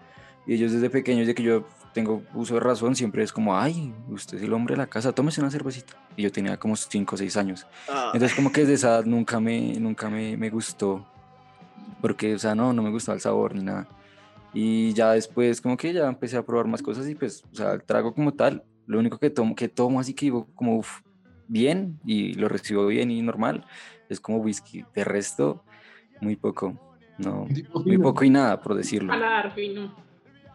Y 0.47 0.55
ellos 0.55 0.73
desde 0.73 0.91
pequeños, 0.91 1.21
desde 1.27 1.35
que 1.35 1.43
yo 1.43 1.67
tengo 1.93 2.23
uso 2.35 2.55
de 2.55 2.61
razón, 2.61 2.97
siempre 2.97 3.23
es 3.23 3.33
como, 3.33 3.57
ay, 3.57 3.95
usted 4.09 4.39
es 4.39 4.45
el 4.45 4.53
hombre 4.53 4.75
de 4.75 4.79
la 4.79 4.87
casa, 4.87 5.13
tómese 5.13 5.41
una 5.41 5.51
cervecita. 5.51 5.95
Y 6.17 6.23
yo 6.23 6.33
tenía 6.33 6.59
como 6.59 6.77
cinco 6.77 7.15
o 7.15 7.19
seis 7.19 7.37
años. 7.37 7.67
Ah, 7.89 8.11
Entonces 8.13 8.37
como 8.37 8.53
que 8.53 8.63
desde 8.63 8.75
esa 8.75 8.89
edad 8.89 9.05
nunca 9.05 9.41
me, 9.41 9.75
nunca 9.75 10.11
me, 10.11 10.37
me 10.37 10.51
gustó, 10.51 11.07
porque, 12.01 12.35
o 12.35 12.39
sea, 12.39 12.55
no, 12.55 12.73
no 12.73 12.83
me 12.83 12.91
gustaba 12.91 13.15
el 13.15 13.23
sabor 13.23 13.55
ni 13.55 13.63
nada. 13.63 13.87
Y 14.55 14.93
ya 14.95 15.13
después 15.13 15.61
como 15.61 15.77
que 15.77 15.93
ya 15.93 16.07
empecé 16.07 16.37
a 16.37 16.47
probar 16.47 16.67
más 16.67 16.81
cosas 16.81 17.09
y 17.09 17.17
pues, 17.17 17.43
o 17.53 17.55
sea, 17.55 17.73
el 17.73 17.83
trago 17.83 18.15
como 18.15 18.33
tal, 18.33 18.63
lo 18.87 19.01
único 19.01 19.19
que 19.19 19.29
tomo, 19.29 19.55
que 19.57 19.69
tomo 19.69 19.99
así 19.99 20.15
que 20.15 20.27
digo 20.27 20.49
como, 20.55 20.79
uf, 20.79 21.01
bien, 21.49 21.99
y 22.05 22.35
lo 22.35 22.49
recibo 22.49 22.87
bien 22.87 23.11
y 23.11 23.21
normal, 23.21 23.67
es 24.09 24.21
como 24.21 24.39
whisky. 24.39 24.85
De 24.95 25.03
resto, 25.03 25.65
muy 26.21 26.37
poco, 26.37 26.79
no, 27.19 27.47
muy 27.85 27.99
poco 27.99 28.25
y 28.25 28.31
nada, 28.31 28.61
por 28.61 28.75
decirlo. 28.75 29.09
paladar 29.09 29.53
fino. 29.53 29.95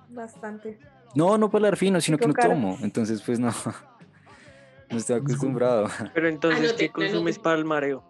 Bastante. 0.09 0.79
No, 1.13 1.37
no 1.37 1.49
para 1.49 1.75
fino, 1.75 1.99
sino 1.99 2.17
que 2.17 2.27
no 2.27 2.33
tomo, 2.33 2.77
entonces 2.81 3.21
pues 3.21 3.39
no, 3.39 3.51
no 4.89 4.97
estoy 4.97 5.17
acostumbrado. 5.17 5.89
Pero 6.13 6.29
entonces, 6.29 6.69
Anote, 6.69 6.85
¿qué 6.85 6.91
consumes 6.91 7.37
para 7.37 7.57
el 7.57 7.65
mareo? 7.65 8.03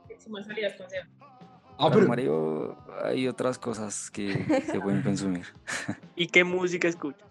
Ah, 1.81 1.83
Para 1.83 1.95
pero 1.95 2.07
Mario 2.09 2.75
hay 3.05 3.25
otras 3.29 3.57
cosas 3.57 4.11
que 4.11 4.33
se 4.65 4.81
pueden 4.81 5.01
consumir. 5.01 5.45
¿Y 6.17 6.27
qué 6.27 6.43
música 6.43 6.89
escuchas? 6.89 7.23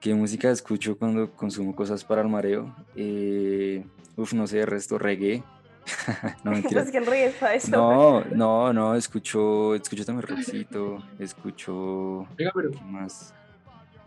¿Qué 0.00 0.14
música 0.14 0.50
escucho 0.52 0.96
cuando 0.96 1.32
consumo 1.32 1.74
cosas 1.74 2.04
para 2.04 2.22
el 2.22 2.28
mareo? 2.28 2.72
Eh, 2.94 3.84
uf, 4.16 4.34
no 4.34 4.46
sé, 4.46 4.64
resto 4.64 4.98
reggae. 4.98 5.42
no, 6.44 6.52
mentira. 6.52 6.82
Es 6.82 6.92
que 6.92 6.98
el 6.98 7.06
reggae 7.06 7.26
es 7.26 7.34
para 7.34 7.54
eso. 7.56 7.70
No, 7.72 8.20
no, 8.26 8.72
no, 8.72 8.94
escucho, 8.94 9.74
escucho 9.74 10.04
también 10.04 10.28
rockcito, 10.28 11.02
escucho, 11.18 12.28
Venga, 12.36 12.52
pero 12.54 12.70
¿qué 12.70 12.84
más? 12.84 13.34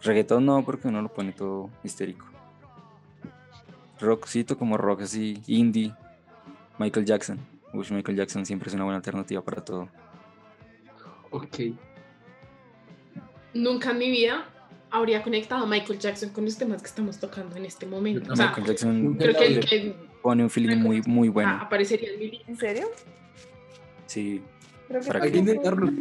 Reggaetón 0.04 0.46
no, 0.46 0.64
porque 0.64 0.88
uno 0.88 1.02
lo 1.02 1.10
pone 1.10 1.34
todo 1.34 1.70
histérico. 1.84 2.26
Rockcito 4.00 4.58
como 4.58 4.78
rock 4.78 5.02
así, 5.02 5.42
indie, 5.48 5.94
Michael 6.80 7.06
Jackson. 7.06 7.57
Uy, 7.78 7.86
Michael 7.92 8.18
Jackson 8.18 8.46
siempre 8.46 8.70
es 8.70 8.76
una 8.76 8.84
buena 8.86 8.98
alternativa 8.98 9.44
para 9.44 9.64
todo. 9.64 9.88
ok. 11.30 11.58
Nunca 13.54 13.92
en 13.92 13.98
mi 13.98 14.10
vida 14.10 14.46
habría 14.90 15.22
conectado 15.22 15.64
a 15.66 15.68
Michael 15.68 16.00
Jackson 16.00 16.30
con 16.30 16.46
los 16.46 16.58
temas 16.58 16.82
que 16.82 16.88
estamos 16.88 17.20
tocando 17.20 17.56
en 17.56 17.66
este 17.66 17.86
momento. 17.86 18.26
Yo 18.26 18.34
O 18.34 18.36
sea, 18.36 18.48
Michael 18.48 18.68
Jackson 18.68 19.14
creo 19.16 19.36
que, 19.36 19.60
que 19.60 19.96
pone 20.22 20.44
un 20.44 20.50
feeling 20.50 20.78
muy, 20.78 21.02
muy 21.06 21.28
ah, 21.28 21.32
bueno. 21.32 21.60
aparecería 21.62 22.14
en 22.14 22.20
mi. 22.20 22.42
¿En 22.48 22.58
serio? 22.58 22.88
Sí, 24.06 24.42
Creo 24.88 25.02
que 25.02 25.08
Para 25.08 25.24
Hay 25.24 25.32
que 25.32 25.38
tampoco. 25.38 25.52
intentarlo 25.52 25.92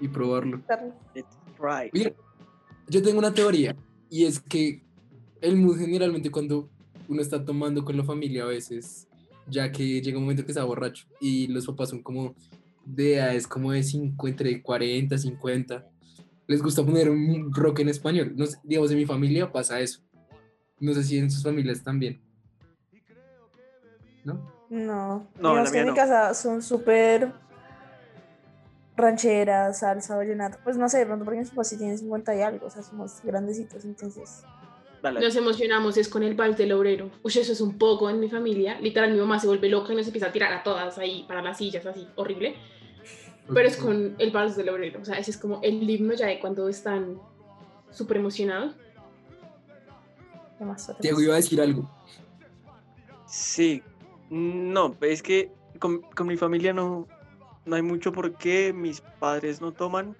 y 0.00 0.08
probarlo. 0.08 0.62
Mira, 1.92 2.12
yo 2.88 3.02
tengo 3.02 3.18
una 3.18 3.34
teoría 3.34 3.76
y 4.10 4.24
es 4.24 4.40
que 4.40 4.82
el 5.40 5.56
mood 5.56 5.78
generalmente 5.78 6.30
cuando 6.30 6.68
uno 7.08 7.20
está 7.20 7.44
tomando 7.44 7.84
con 7.84 7.96
la 7.96 8.04
familia 8.04 8.44
a 8.44 8.46
veces, 8.46 9.07
ya 9.48 9.70
que 9.72 10.00
llega 10.00 10.18
un 10.18 10.24
momento 10.24 10.44
que 10.44 10.52
está 10.52 10.64
borracho 10.64 11.06
y 11.20 11.46
los 11.48 11.66
papás 11.66 11.90
son 11.90 12.02
como 12.02 12.34
de 12.84 13.16
edades 13.16 13.46
como 13.46 13.72
de 13.72 13.82
5, 13.82 14.28
entre 14.28 14.62
40, 14.62 15.18
50, 15.18 15.86
les 16.46 16.62
gusta 16.62 16.82
poner 16.82 17.10
un 17.10 17.52
rock 17.52 17.80
en 17.80 17.90
español. 17.90 18.32
No 18.34 18.46
sé, 18.46 18.58
digamos, 18.62 18.90
en 18.90 18.96
mi 18.96 19.06
familia 19.06 19.52
pasa 19.52 19.80
eso. 19.80 20.00
No 20.80 20.94
sé 20.94 21.02
si 21.02 21.18
en 21.18 21.30
sus 21.30 21.42
familias 21.42 21.82
también. 21.82 22.20
¿No? 24.24 24.34
No. 24.70 25.28
No, 25.40 25.50
Digamos 25.50 25.70
que 25.70 25.78
en 25.78 25.84
mi 25.84 25.90
no. 25.90 25.96
casa 25.96 26.32
son 26.34 26.62
súper 26.62 27.32
rancheras, 28.96 29.80
salsa, 29.80 30.16
vallenato. 30.16 30.58
Pues 30.64 30.76
no 30.76 30.88
sé, 30.88 30.98
de 30.98 31.06
pronto 31.06 31.24
porque 31.24 31.40
mis 31.40 31.50
papás 31.50 31.68
sí 31.68 31.76
tienen 31.76 31.98
50 31.98 32.34
y 32.34 32.42
algo, 32.42 32.66
o 32.66 32.70
sea, 32.70 32.82
somos 32.82 33.20
grandecitos, 33.22 33.84
entonces. 33.84 34.42
Dale. 35.02 35.20
Nos 35.20 35.36
emocionamos 35.36 35.96
es 35.96 36.08
con 36.08 36.22
el 36.22 36.34
vals 36.34 36.56
del 36.56 36.72
obrero. 36.72 37.10
Uy, 37.22 37.32
eso 37.34 37.52
es 37.52 37.60
un 37.60 37.78
poco 37.78 38.10
en 38.10 38.18
mi 38.18 38.28
familia. 38.28 38.80
Literal, 38.80 39.12
mi 39.12 39.18
mamá 39.18 39.38
se 39.38 39.46
vuelve 39.46 39.68
loca 39.68 39.92
y 39.92 39.96
nos 39.96 40.06
empieza 40.06 40.26
a 40.26 40.32
tirar 40.32 40.52
a 40.52 40.62
todas 40.62 40.98
ahí 40.98 41.24
para 41.28 41.42
las 41.42 41.58
sillas, 41.58 41.86
así, 41.86 42.06
horrible. 42.16 42.56
pero 43.54 43.68
es 43.68 43.76
con 43.76 44.16
el 44.18 44.30
vals 44.30 44.56
del 44.56 44.68
obrero. 44.68 45.00
O 45.00 45.04
sea, 45.04 45.16
ese 45.18 45.30
es 45.30 45.36
como 45.36 45.60
el 45.62 45.88
himno 45.88 46.14
ya 46.14 46.26
de 46.26 46.40
cuando 46.40 46.68
están 46.68 47.20
súper 47.90 48.18
emocionados. 48.18 48.74
Diego 51.00 51.20
iba 51.20 51.34
a 51.34 51.36
decir 51.36 51.60
algo. 51.60 51.88
Sí, 53.26 53.82
no, 54.30 54.96
es 55.00 55.22
que 55.22 55.52
con, 55.78 56.00
con 56.00 56.26
mi 56.26 56.36
familia 56.36 56.72
no, 56.72 57.06
no 57.64 57.76
hay 57.76 57.82
mucho 57.82 58.12
porque 58.12 58.72
mis 58.72 59.00
padres 59.00 59.60
no 59.60 59.72
toman 59.72 60.16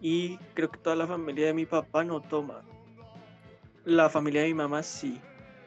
y 0.00 0.36
creo 0.54 0.70
que 0.70 0.78
toda 0.78 0.94
la 0.94 1.06
familia 1.06 1.46
de 1.46 1.54
mi 1.54 1.66
papá 1.66 2.04
no 2.04 2.20
toma. 2.20 2.62
La 3.84 4.08
familia 4.10 4.42
de 4.42 4.48
mi 4.48 4.54
mamá 4.54 4.82
sí, 4.82 5.20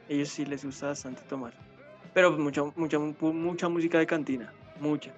ellos 0.09 0.29
sí 0.29 0.45
les 0.45 0.63
gusta 0.63 0.87
bastante 0.87 1.21
tomar. 1.23 1.53
Pero 2.13 2.31
mucha, 2.33 2.63
mucha, 2.75 2.99
mu- 2.99 3.33
mucha 3.33 3.69
música 3.69 3.97
de 3.97 4.05
cantina, 4.05 4.53
mucha, 4.79 5.11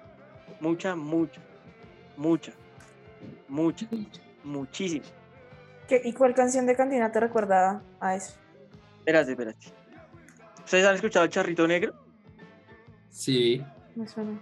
mucha, 0.60 0.94
mucha, 0.94 1.40
mucha, 2.16 2.52
mucha, 3.48 3.86
muchísima. 4.44 5.04
¿Qué- 5.88 6.00
¿Y 6.04 6.12
cuál 6.12 6.34
canción 6.34 6.66
de 6.66 6.76
cantina 6.76 7.10
te 7.12 7.20
recuerda 7.20 7.82
a 8.00 8.14
eso? 8.16 8.34
Espérate, 9.00 9.32
espérate. 9.32 9.66
¿Ustedes 10.64 10.86
han 10.86 10.94
escuchado 10.94 11.24
el 11.26 11.30
charrito 11.30 11.66
negro? 11.66 11.92
Sí. 13.10 13.62
Me 13.96 14.08
suena. 14.08 14.40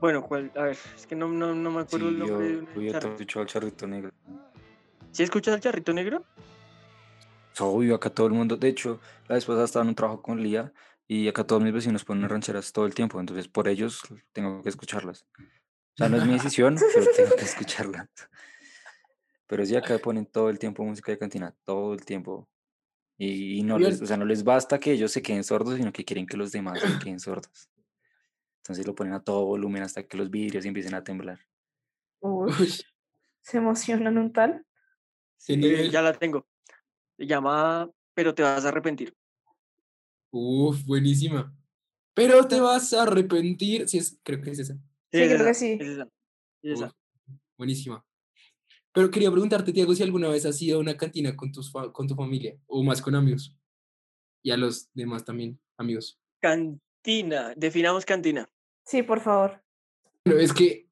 Bueno, 0.00 0.22
¿cuál? 0.22 0.50
A 0.56 0.62
ver, 0.64 0.78
es 0.96 1.06
que 1.06 1.14
no, 1.14 1.28
no, 1.28 1.54
no 1.54 1.70
me 1.70 1.80
acuerdo 1.82 2.08
Sí, 2.08 2.14
el 2.14 2.18
yo, 2.20 2.26
nombre 2.26 2.48
de 2.48 2.58
un 2.58 2.66
yo 2.86 2.98
te 2.98 3.06
he 3.06 3.10
escuchado 3.10 3.42
el 3.42 3.48
charrito 3.48 3.86
negro. 3.86 4.10
¿Sí 5.12 5.22
escuchas 5.22 5.54
el 5.54 5.60
charrito 5.60 5.92
negro? 5.92 6.24
Obvio, 7.60 7.94
acá 7.94 8.10
todo 8.10 8.26
el 8.26 8.32
mundo. 8.32 8.56
De 8.56 8.68
hecho, 8.68 9.00
la 9.28 9.34
vez 9.36 9.44
pasada 9.44 9.64
estaba 9.64 9.82
en 9.82 9.90
un 9.90 9.94
trabajo 9.94 10.22
con 10.22 10.42
Lía 10.42 10.72
y 11.06 11.28
acá 11.28 11.44
todos 11.44 11.62
mis 11.62 11.72
vecinos 11.72 12.04
ponen 12.04 12.28
rancheras 12.28 12.72
todo 12.72 12.86
el 12.86 12.94
tiempo. 12.94 13.20
Entonces, 13.20 13.48
por 13.48 13.68
ellos 13.68 14.02
tengo 14.32 14.62
que 14.62 14.68
escucharlas. 14.68 15.26
O 15.38 15.96
sea, 15.96 16.08
no 16.08 16.16
es 16.16 16.26
mi 16.26 16.32
decisión, 16.34 16.76
pero 16.94 17.06
tengo 17.16 17.36
que 17.36 17.44
escucharlas. 17.44 18.08
Pero 19.46 19.66
sí, 19.66 19.74
acá 19.76 19.98
ponen 19.98 20.26
todo 20.26 20.48
el 20.48 20.58
tiempo 20.58 20.84
música 20.84 21.12
de 21.12 21.18
cantina, 21.18 21.54
todo 21.64 21.94
el 21.94 22.04
tiempo. 22.04 22.48
Y, 23.18 23.58
y 23.58 23.62
no 23.62 23.76
Bien. 23.76 23.90
les, 23.90 24.00
o 24.00 24.06
sea, 24.06 24.16
no 24.16 24.24
les 24.24 24.44
basta 24.44 24.78
que 24.78 24.92
ellos 24.92 25.12
se 25.12 25.20
queden 25.20 25.44
sordos, 25.44 25.76
sino 25.76 25.92
que 25.92 26.04
quieren 26.04 26.26
que 26.26 26.36
los 26.36 26.52
demás 26.52 26.80
se 26.80 26.98
queden 26.98 27.20
sordos. 27.20 27.68
Entonces 28.62 28.86
lo 28.86 28.94
ponen 28.94 29.14
a 29.14 29.20
todo 29.22 29.44
volumen 29.44 29.82
hasta 29.82 30.04
que 30.04 30.16
los 30.16 30.30
vidrios 30.30 30.64
empiecen 30.64 30.94
a 30.94 31.02
temblar. 31.02 31.40
Uy, 32.20 32.52
Uy, 32.58 32.72
se 33.42 33.58
emocionan 33.58 34.16
un 34.16 34.32
tal. 34.32 34.64
qué 35.44 35.54
Eh, 35.54 35.90
ya 35.90 36.02
la 36.02 36.12
tengo. 36.12 36.46
Se 37.20 37.26
llama 37.26 37.90
Pero 38.14 38.34
te 38.34 38.42
vas 38.42 38.64
a 38.64 38.68
arrepentir. 38.68 39.14
Uf, 40.30 40.86
buenísima. 40.86 41.54
Pero 42.14 42.48
te 42.48 42.58
vas 42.60 42.94
a 42.94 43.02
arrepentir. 43.02 43.86
Sí, 43.86 43.98
es, 43.98 44.18
creo 44.22 44.40
que 44.40 44.52
es 44.52 44.58
esa. 44.60 44.72
Sí, 45.12 45.20
es 45.20 45.34
creo 45.34 45.46
que 45.46 45.54
sí. 45.54 45.76
es 45.78 45.86
esa, 45.86 46.08
es 46.62 46.72
esa. 46.78 46.86
Uf, 46.86 46.92
buenísima. 47.58 48.02
Pero 48.94 49.10
quería 49.10 49.30
preguntarte, 49.30 49.70
Tiago, 49.70 49.94
si 49.94 50.02
alguna 50.02 50.28
vez 50.28 50.46
has 50.46 50.62
ido 50.62 50.78
a 50.78 50.80
una 50.80 50.96
cantina 50.96 51.36
con, 51.36 51.52
tus 51.52 51.70
fa- 51.70 51.92
con 51.92 52.08
tu 52.08 52.14
familia 52.14 52.56
o 52.66 52.82
más 52.82 53.02
con 53.02 53.14
amigos. 53.14 53.54
Y 54.42 54.50
a 54.50 54.56
los 54.56 54.88
demás 54.94 55.22
también, 55.22 55.60
amigos. 55.76 56.18
Cantina. 56.40 57.52
Definamos 57.54 58.06
cantina. 58.06 58.48
Sí, 58.86 59.02
por 59.02 59.20
favor. 59.20 59.62
Pero 60.22 60.38
es 60.38 60.54
que, 60.54 60.88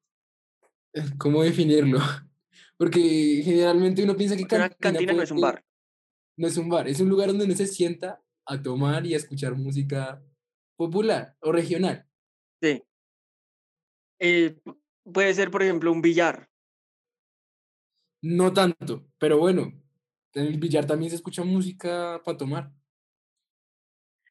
eh, 0.93 1.01
¿cómo 1.17 1.41
definirlo? 1.41 1.97
Porque 2.77 3.41
generalmente 3.43 4.03
uno 4.03 4.15
piensa 4.15 4.35
que 4.35 4.43
Porque 4.43 4.55
una 4.57 4.69
cantina 4.69 5.11
no 5.13 5.23
es 5.23 5.31
un 5.31 5.41
bar 5.41 5.65
no 6.39 6.47
es 6.47 6.55
un 6.55 6.69
bar, 6.69 6.87
es 6.87 7.01
un 7.01 7.09
lugar 7.09 7.27
donde 7.27 7.43
uno 7.43 7.53
se 7.53 7.67
sienta 7.67 8.23
a 8.45 8.61
tomar 8.61 9.05
y 9.05 9.13
a 9.13 9.17
escuchar 9.17 9.55
música 9.55 10.23
popular 10.77 11.35
o 11.41 11.51
regional. 11.51 12.07
Sí. 12.61 12.81
Puede 15.03 15.33
ser, 15.33 15.51
por 15.51 15.63
ejemplo, 15.63 15.91
un 15.91 16.01
billar. 16.01 16.49
No 18.21 18.53
tanto, 18.53 19.05
pero 19.17 19.37
bueno, 19.37 19.73
en 20.33 20.45
el 20.45 20.57
billar 20.57 20.87
también 20.87 21.09
se 21.09 21.17
escucha 21.17 21.43
música 21.43 22.21
para 22.23 22.37
tomar. 22.37 22.71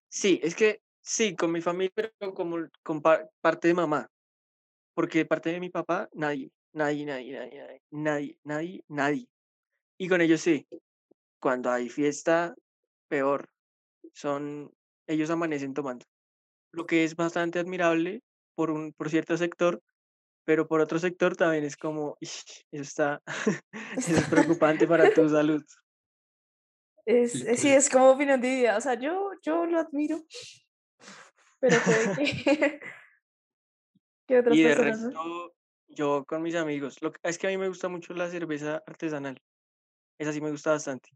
Sí, 0.08 0.40
es 0.42 0.54
que 0.54 0.80
sí, 1.02 1.36
con 1.36 1.52
mi 1.52 1.60
familia, 1.60 1.92
pero 1.94 2.32
como 2.32 3.02
parte 3.42 3.68
de 3.68 3.74
mamá. 3.74 4.10
Porque 4.94 5.26
parte 5.26 5.50
de 5.50 5.60
mi 5.60 5.68
papá, 5.68 6.08
nadie, 6.14 6.50
nadie, 6.72 7.04
nadie, 7.04 7.32
nadie, 7.38 7.82
nadie, 7.90 8.38
nadie, 8.44 8.84
nadie. 8.88 9.28
Y 9.98 10.08
con 10.08 10.22
ellos 10.22 10.40
sí. 10.40 10.66
Cuando 11.40 11.70
hay 11.70 11.88
fiesta, 11.88 12.54
peor. 13.08 13.48
Son, 14.12 14.72
ellos 15.06 15.30
amanecen 15.30 15.74
tomando. 15.74 16.04
Lo 16.72 16.86
que 16.86 17.04
es 17.04 17.16
bastante 17.16 17.58
admirable 17.58 18.22
por 18.54 18.70
un, 18.70 18.92
por 18.92 19.10
cierto 19.10 19.36
sector, 19.36 19.80
pero 20.44 20.66
por 20.66 20.80
otro 20.80 20.98
sector 20.98 21.36
también 21.36 21.64
es 21.64 21.76
como, 21.76 22.16
"Ish, 22.20 22.64
eso 22.72 22.82
está, 22.82 23.22
eso 23.98 24.16
es 24.16 24.26
preocupante 24.28 24.86
para 24.86 25.12
tu 25.12 25.28
salud. 25.28 25.62
Es, 27.06 27.32
Sí, 27.32 27.38
eh, 27.46 27.56
sí, 27.56 27.68
pues. 27.68 27.86
es 27.86 27.90
como 27.90 28.10
opinión 28.10 28.40
dividida. 28.40 28.76
O 28.76 28.80
sea, 28.80 28.94
yo, 28.94 29.30
yo 29.42 29.66
lo 29.66 29.78
admiro. 29.78 30.22
Pero 31.60 31.76
puede 31.84 32.14
que, 32.16 32.80
que 34.26 34.38
otras 34.38 34.56
Y 34.56 34.62
de 34.62 34.68
personas 34.68 35.00
no. 35.00 35.08
resto, 35.08 35.54
yo 35.88 36.24
con 36.26 36.42
mis 36.42 36.54
amigos, 36.54 37.00
lo 37.02 37.12
que, 37.12 37.18
es 37.22 37.38
que 37.38 37.46
a 37.46 37.50
mí 37.50 37.56
me 37.56 37.68
gusta 37.68 37.88
mucho 37.88 38.12
la 38.14 38.28
cerveza 38.28 38.82
artesanal. 38.86 39.40
Esa 40.18 40.32
sí 40.32 40.40
me 40.40 40.50
gusta 40.50 40.72
bastante. 40.72 41.10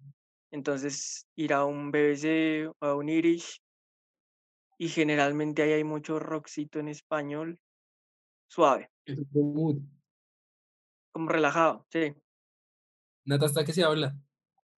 Entonces, 0.51 1.27
ir 1.35 1.53
a 1.53 1.65
un 1.65 1.91
BBC 1.91 2.69
o 2.69 2.87
a 2.87 2.95
un 2.95 3.09
Irish, 3.09 3.61
y 4.79 4.89
generalmente 4.89 5.63
ahí 5.63 5.73
hay 5.73 5.85
mucho 5.85 6.19
rockcito 6.19 6.79
en 6.79 6.89
español, 6.89 7.59
suave, 8.49 8.91
Es 9.05 9.19
un 9.19 9.29
buen 9.31 9.55
mood. 9.55 9.83
como 11.13 11.29
relajado, 11.29 11.87
sí. 11.91 12.15
Nata, 13.25 13.47
hasta 13.47 13.65
que 13.65 13.73
se 13.73 13.85
habla. 13.85 14.17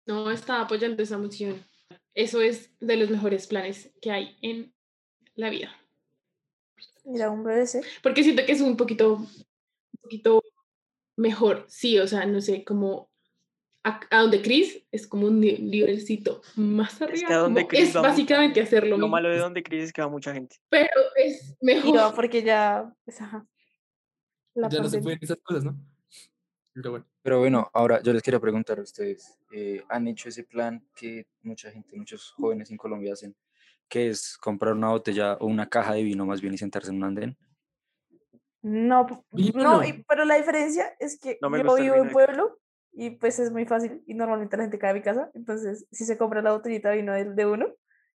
No 0.06 0.30
está 0.30 0.62
apoyando 0.62 1.02
esa 1.02 1.18
moción. 1.18 1.64
Eso 2.14 2.42
es 2.42 2.78
de 2.80 2.98
los 2.98 3.10
mejores 3.10 3.48
planes 3.48 3.94
que 4.02 4.12
hay 4.12 4.38
en 4.42 4.76
la 5.36 5.50
vida. 5.50 5.74
Mira, 7.06 7.30
un 7.30 7.44
BBC. 7.44 7.82
Porque 8.02 8.24
siento 8.24 8.46
que 8.46 8.52
es 8.52 8.62
un 8.62 8.76
poquito, 8.76 9.16
un 9.16 9.46
poquito 10.02 10.44
mejor, 11.16 11.66
sí, 11.70 11.98
o 12.00 12.08
sea, 12.08 12.26
no 12.26 12.42
sé, 12.42 12.64
como 12.66 13.10
a, 13.84 14.00
a 14.10 14.22
donde 14.22 14.42
Chris 14.42 14.82
es 14.92 15.06
como 15.08 15.28
un 15.28 15.40
ni- 15.40 15.58
nivelcito 15.58 16.42
más 16.56 17.02
arriba. 17.02 17.28
que 17.28 17.34
a 17.34 17.38
donde 17.38 17.62
como 17.62 17.68
Chris 17.70 17.82
es 17.90 17.96
mucha 17.96 18.02
básicamente 18.08 18.62
hacer 18.62 18.84
lo 18.84 18.92
Lo 18.92 18.96
mismo, 18.98 19.08
malo 19.10 19.30
de 19.30 19.40
donde 19.40 19.62
Cris 19.64 19.84
es 19.86 19.94
que 19.94 20.02
va 20.02 20.08
mucha 20.10 20.34
gente. 20.34 20.56
pero 20.70 20.90
es 21.16 21.56
Y 21.62 21.66
mejor. 21.66 21.96
no, 21.96 22.14
porque 22.16 22.44
ya, 22.44 22.94
pues, 23.04 23.20
ajá, 23.22 23.46
la 24.56 24.70
ya 24.70 24.78
no 24.80 24.84
se 24.90 24.98
pandemia. 24.98 25.02
pueden 25.04 25.20
esas 25.22 25.38
cosas, 25.44 25.64
¿no? 25.66 25.76
Pero 26.74 26.92
bueno. 26.92 27.06
Pero 27.22 27.40
bueno, 27.40 27.70
ahora 27.74 28.02
yo 28.02 28.12
les 28.14 28.22
quería 28.22 28.40
preguntar 28.40 28.80
a 28.80 28.82
ustedes, 28.84 29.38
eh, 29.52 29.84
¿han 29.90 30.08
hecho 30.08 30.28
ese 30.30 30.44
plan 30.44 30.86
que 30.96 31.28
mucha 31.42 31.72
gente, 31.72 31.96
muchos 31.96 32.32
jóvenes 32.32 32.70
en 32.72 32.78
Colombia 32.78 33.14
hacen, 33.14 33.36
que 33.88 34.10
es 34.10 34.38
comprar 34.38 34.74
una 34.74 34.90
botella 34.90 35.34
o 35.40 35.46
una 35.46 35.70
caja 35.70 35.94
de 35.94 36.04
vino 36.04 36.26
más 36.26 36.42
bien 36.42 36.54
y 36.54 36.58
sentarse 36.58 36.90
en 36.90 36.98
un 36.98 37.04
andén? 37.04 37.38
No, 38.62 39.06
no, 39.32 39.52
no. 39.54 39.84
y- 39.84 40.04
pero 40.08 40.24
la 40.26 40.36
diferencia 40.36 40.94
es 41.00 41.20
que 41.20 41.38
No 41.42 41.50
yo 41.56 41.76
vivo 41.76 41.96
en 41.96 42.12
pueblo 42.12 42.60
y 42.94 43.12
pues 43.12 43.40
es 43.40 43.52
muy 43.52 43.66
fácil 43.66 44.04
y 44.08 44.14
normalmente 44.14 44.56
la 44.58 44.64
gente 44.64 44.80
cae 44.80 44.92
a 44.92 44.94
mi 44.94 45.02
casa, 45.02 45.30
entonces 45.34 45.86
si 45.92 46.06
se 46.06 46.18
compra 46.18 46.42
la 46.42 46.52
botellita 46.54 46.90
de 46.90 46.98
vino 46.98 47.14
de 47.14 47.46
uno 47.46 47.68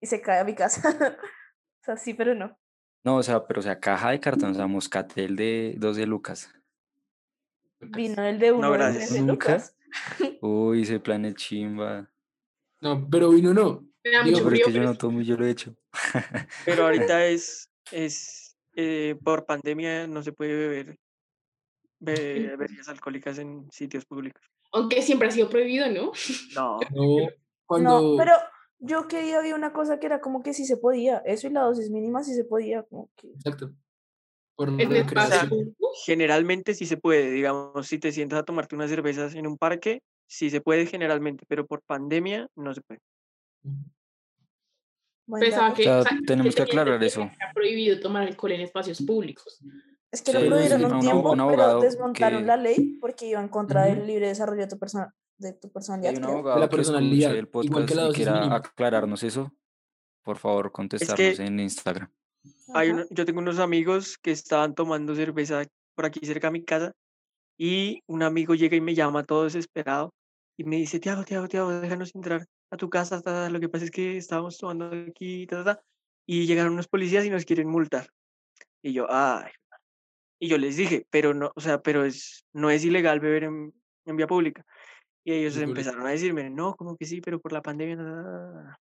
y 0.02 0.08
se 0.08 0.22
cae 0.22 0.40
a 0.40 0.44
mi 0.44 0.56
casa. 0.56 0.82
o 1.82 1.84
sea, 1.84 1.98
sí, 1.98 2.14
pero 2.14 2.34
no. 2.36 2.58
No, 3.06 3.18
o 3.18 3.24
sea, 3.24 3.46
pero 3.46 3.60
o 3.60 3.64
sea, 3.64 3.80
caja 3.80 4.12
de 4.12 4.20
cartón, 4.20 4.52
o 4.52 4.54
sea, 4.54 4.68
moscatel 4.68 5.36
de 5.36 5.76
12 5.78 6.06
lucas. 6.06 6.50
Vino 7.80 8.22
del 8.24 8.40
de 8.40 8.52
uno 8.52 8.72
de 8.72 8.78
gracias. 8.78 9.10
13 9.10 9.22
¿Nunca? 9.24 9.52
lucas. 9.52 9.76
Uy, 10.42 10.84
ese 10.84 11.00
plan 11.00 11.26
es 11.26 11.36
chimba. 11.36 12.10
No, 12.82 13.08
pero 13.10 13.30
vino 13.30 13.54
no. 13.54 13.86
Digo, 14.04 14.24
mucho 14.24 14.38
Pero 14.38 14.38
es 14.38 14.44
frío, 14.50 14.66
que 14.66 14.72
yo 14.74 14.84
no 14.84 14.96
tomo 14.96 15.22
y 15.22 15.26
yo 15.26 15.38
lo 15.38 15.46
he 15.46 15.50
hecho. 15.50 15.76
Pero 16.66 16.84
ahorita 16.84 17.26
es, 17.28 17.70
es 17.92 18.58
eh, 18.76 19.16
por 19.24 19.46
pandemia 19.46 20.08
no 20.08 20.22
se 20.24 20.34
puede 20.34 20.56
beber 20.56 21.00
be- 22.00 22.56
bebidas 22.58 22.90
alcohólicas 22.90 23.38
en 23.38 23.70
sitios 23.72 24.06
públicos. 24.06 24.44
Aunque 24.74 25.02
siempre 25.02 25.28
ha 25.28 25.32
sido 25.32 25.50
prohibido, 25.50 25.90
¿no? 25.90 26.12
No, 26.56 26.80
No, 26.92 27.30
cuando... 27.66 28.02
No, 28.02 28.18
pero 28.18 28.34
yo 28.80 29.08
que 29.08 29.22
día 29.22 29.40
vi 29.42 29.54
una 29.54 29.72
cosa 29.72 30.00
que 30.00 30.08
era 30.08 30.20
como 30.20 30.44
que 30.44 30.54
sí 30.54 30.66
se 30.66 30.78
podía, 30.78 31.20
eso 31.20 31.48
y 31.48 31.52
la 31.52 31.62
dosis 31.62 31.90
mínima 31.90 32.24
sí 32.24 32.34
se 32.34 32.44
podía, 32.44 32.84
como 32.84 33.10
que... 33.16 33.30
Exacto. 33.30 33.72
Por 34.56 34.76
recreación. 34.78 35.76
generalmente 36.06 36.76
sí 36.76 36.86
se 36.86 36.98
puede, 36.98 37.32
digamos, 37.32 37.88
si 37.88 37.98
te 37.98 38.12
sientas 38.12 38.40
a 38.40 38.44
tomarte 38.44 38.76
unas 38.76 38.90
cervezas 38.90 39.34
en 39.34 39.48
un 39.48 39.58
parque, 39.58 40.04
sí 40.28 40.50
se 40.50 40.62
puede 40.62 40.86
generalmente, 40.86 41.46
pero 41.48 41.66
por 41.66 41.82
pandemia 41.82 42.48
no 42.56 42.74
se 42.74 42.82
puede. 42.82 43.00
Pensaba 45.40 45.74
que, 45.74 45.84
sea, 45.84 46.00
o 46.00 46.04
sea, 46.04 46.20
tenemos 46.28 46.54
que 46.54 46.62
aclarar 46.62 47.02
eso. 47.04 47.22
era 47.22 47.52
prohibido 47.54 48.00
tomar 48.00 48.28
alcohol 48.28 48.52
en 48.52 48.62
espacios 48.62 49.02
públicos. 49.02 49.60
Es 50.14 50.22
que 50.22 50.32
lo 50.32 50.42
Sí, 50.42 50.46
prohibieron 50.48 50.80
sí, 50.80 50.86
un 50.86 50.94
un 50.94 51.00
tiempo, 51.00 51.32
un 51.32 51.48
pero 51.50 51.80
desmontaron 51.80 52.42
que- 52.42 52.46
la 52.46 52.56
ley 52.58 52.98
porque 53.02 53.26
iba 53.28 53.42
en 53.42 53.48
contra 53.48 53.82
Ujú. 53.88 53.96
del 53.96 54.08
libre 54.08 54.28
desarrollo 54.28 54.62
de 54.62 54.68
tu, 54.68 54.78
persona, 54.78 55.12
de 55.40 55.54
tu 55.54 55.72
personalidad. 55.72 56.12
Hay 56.12 56.18
un 56.18 56.22
creo. 56.24 56.34
abogado 56.36 56.58
que 56.60 56.64
escuche 56.66 56.76
personalidad, 56.78 57.32
el 57.32 57.38
igual 57.38 57.52
podcast 57.52 57.88
que 57.90 57.96
la 57.96 58.10
y 58.10 58.14
quiera 58.14 58.34
mínima. 58.34 58.56
aclararnos 58.58 59.24
eso. 59.24 59.52
Por 60.24 60.38
favor, 60.38 60.72
contestarnos 60.72 61.18
que- 61.38 61.44
en 61.44 61.60
Instagram. 61.60 62.12
Hay 62.76 62.92
uno- 62.92 63.06
yo 63.10 63.26
tengo 63.26 63.40
unos 63.40 63.58
amigos 63.60 64.18
que 64.20 64.32
estaban 64.32 64.76
tomando 64.76 65.16
cerveza 65.16 65.64
por 65.96 66.06
aquí 66.06 66.20
cerca 66.26 66.48
de 66.48 66.52
mi 66.52 66.64
casa 66.64 66.92
y 67.58 68.02
un 68.08 68.22
amigo 68.24 68.54
llega 68.56 68.76
y 68.78 68.82
me 68.82 68.94
llama 68.94 69.24
todo 69.24 69.46
desesperado 69.46 70.14
y 70.58 70.64
me 70.64 70.76
dice, 70.78 71.00
Tiago, 71.00 71.24
Tiago, 71.24 71.48
Tiago, 71.48 71.72
déjanos 71.72 72.14
entrar 72.14 72.46
a 72.72 72.78
tu 72.78 72.90
casa, 72.90 73.20
ta, 73.22 73.32
ta, 73.34 73.50
lo 73.50 73.60
que 73.60 73.68
pasa 73.70 73.86
es 73.86 73.92
que 73.92 74.18
estábamos 74.18 74.58
tomando 74.60 74.92
aquí, 75.10 75.48
ta, 75.48 75.64
ta, 75.64 75.76
ta, 75.76 75.82
y 76.28 76.46
llegaron 76.46 76.74
unos 76.74 76.88
policías 76.88 77.26
y 77.26 77.30
nos 77.32 77.46
quieren 77.46 77.68
multar. 77.68 78.08
Y 78.84 78.94
yo, 78.94 79.08
ay. 79.10 79.50
Y 80.44 80.50
yo 80.50 80.58
les 80.58 80.76
dije, 80.76 81.08
pero 81.10 81.34
no, 81.34 81.54
o 81.56 81.62
sea, 81.62 81.82
pero 81.82 82.04
es, 82.04 82.46
no 82.52 82.70
es 82.70 82.84
ilegal 82.84 83.22
beber 83.22 83.46
en, 83.46 83.74
en 84.04 84.18
vía 84.18 84.28
pública. 84.28 84.66
Y 85.24 85.32
ellos 85.32 85.56
empezaron 85.56 86.06
a 86.06 86.10
decirme, 86.10 86.50
no, 86.50 86.76
como 86.76 86.98
que 86.98 87.06
sí, 87.06 87.22
pero 87.22 87.40
por 87.40 87.54
la 87.54 87.62
pandemia, 87.62 87.96
ta, 87.96 88.04
ta". 88.04 88.80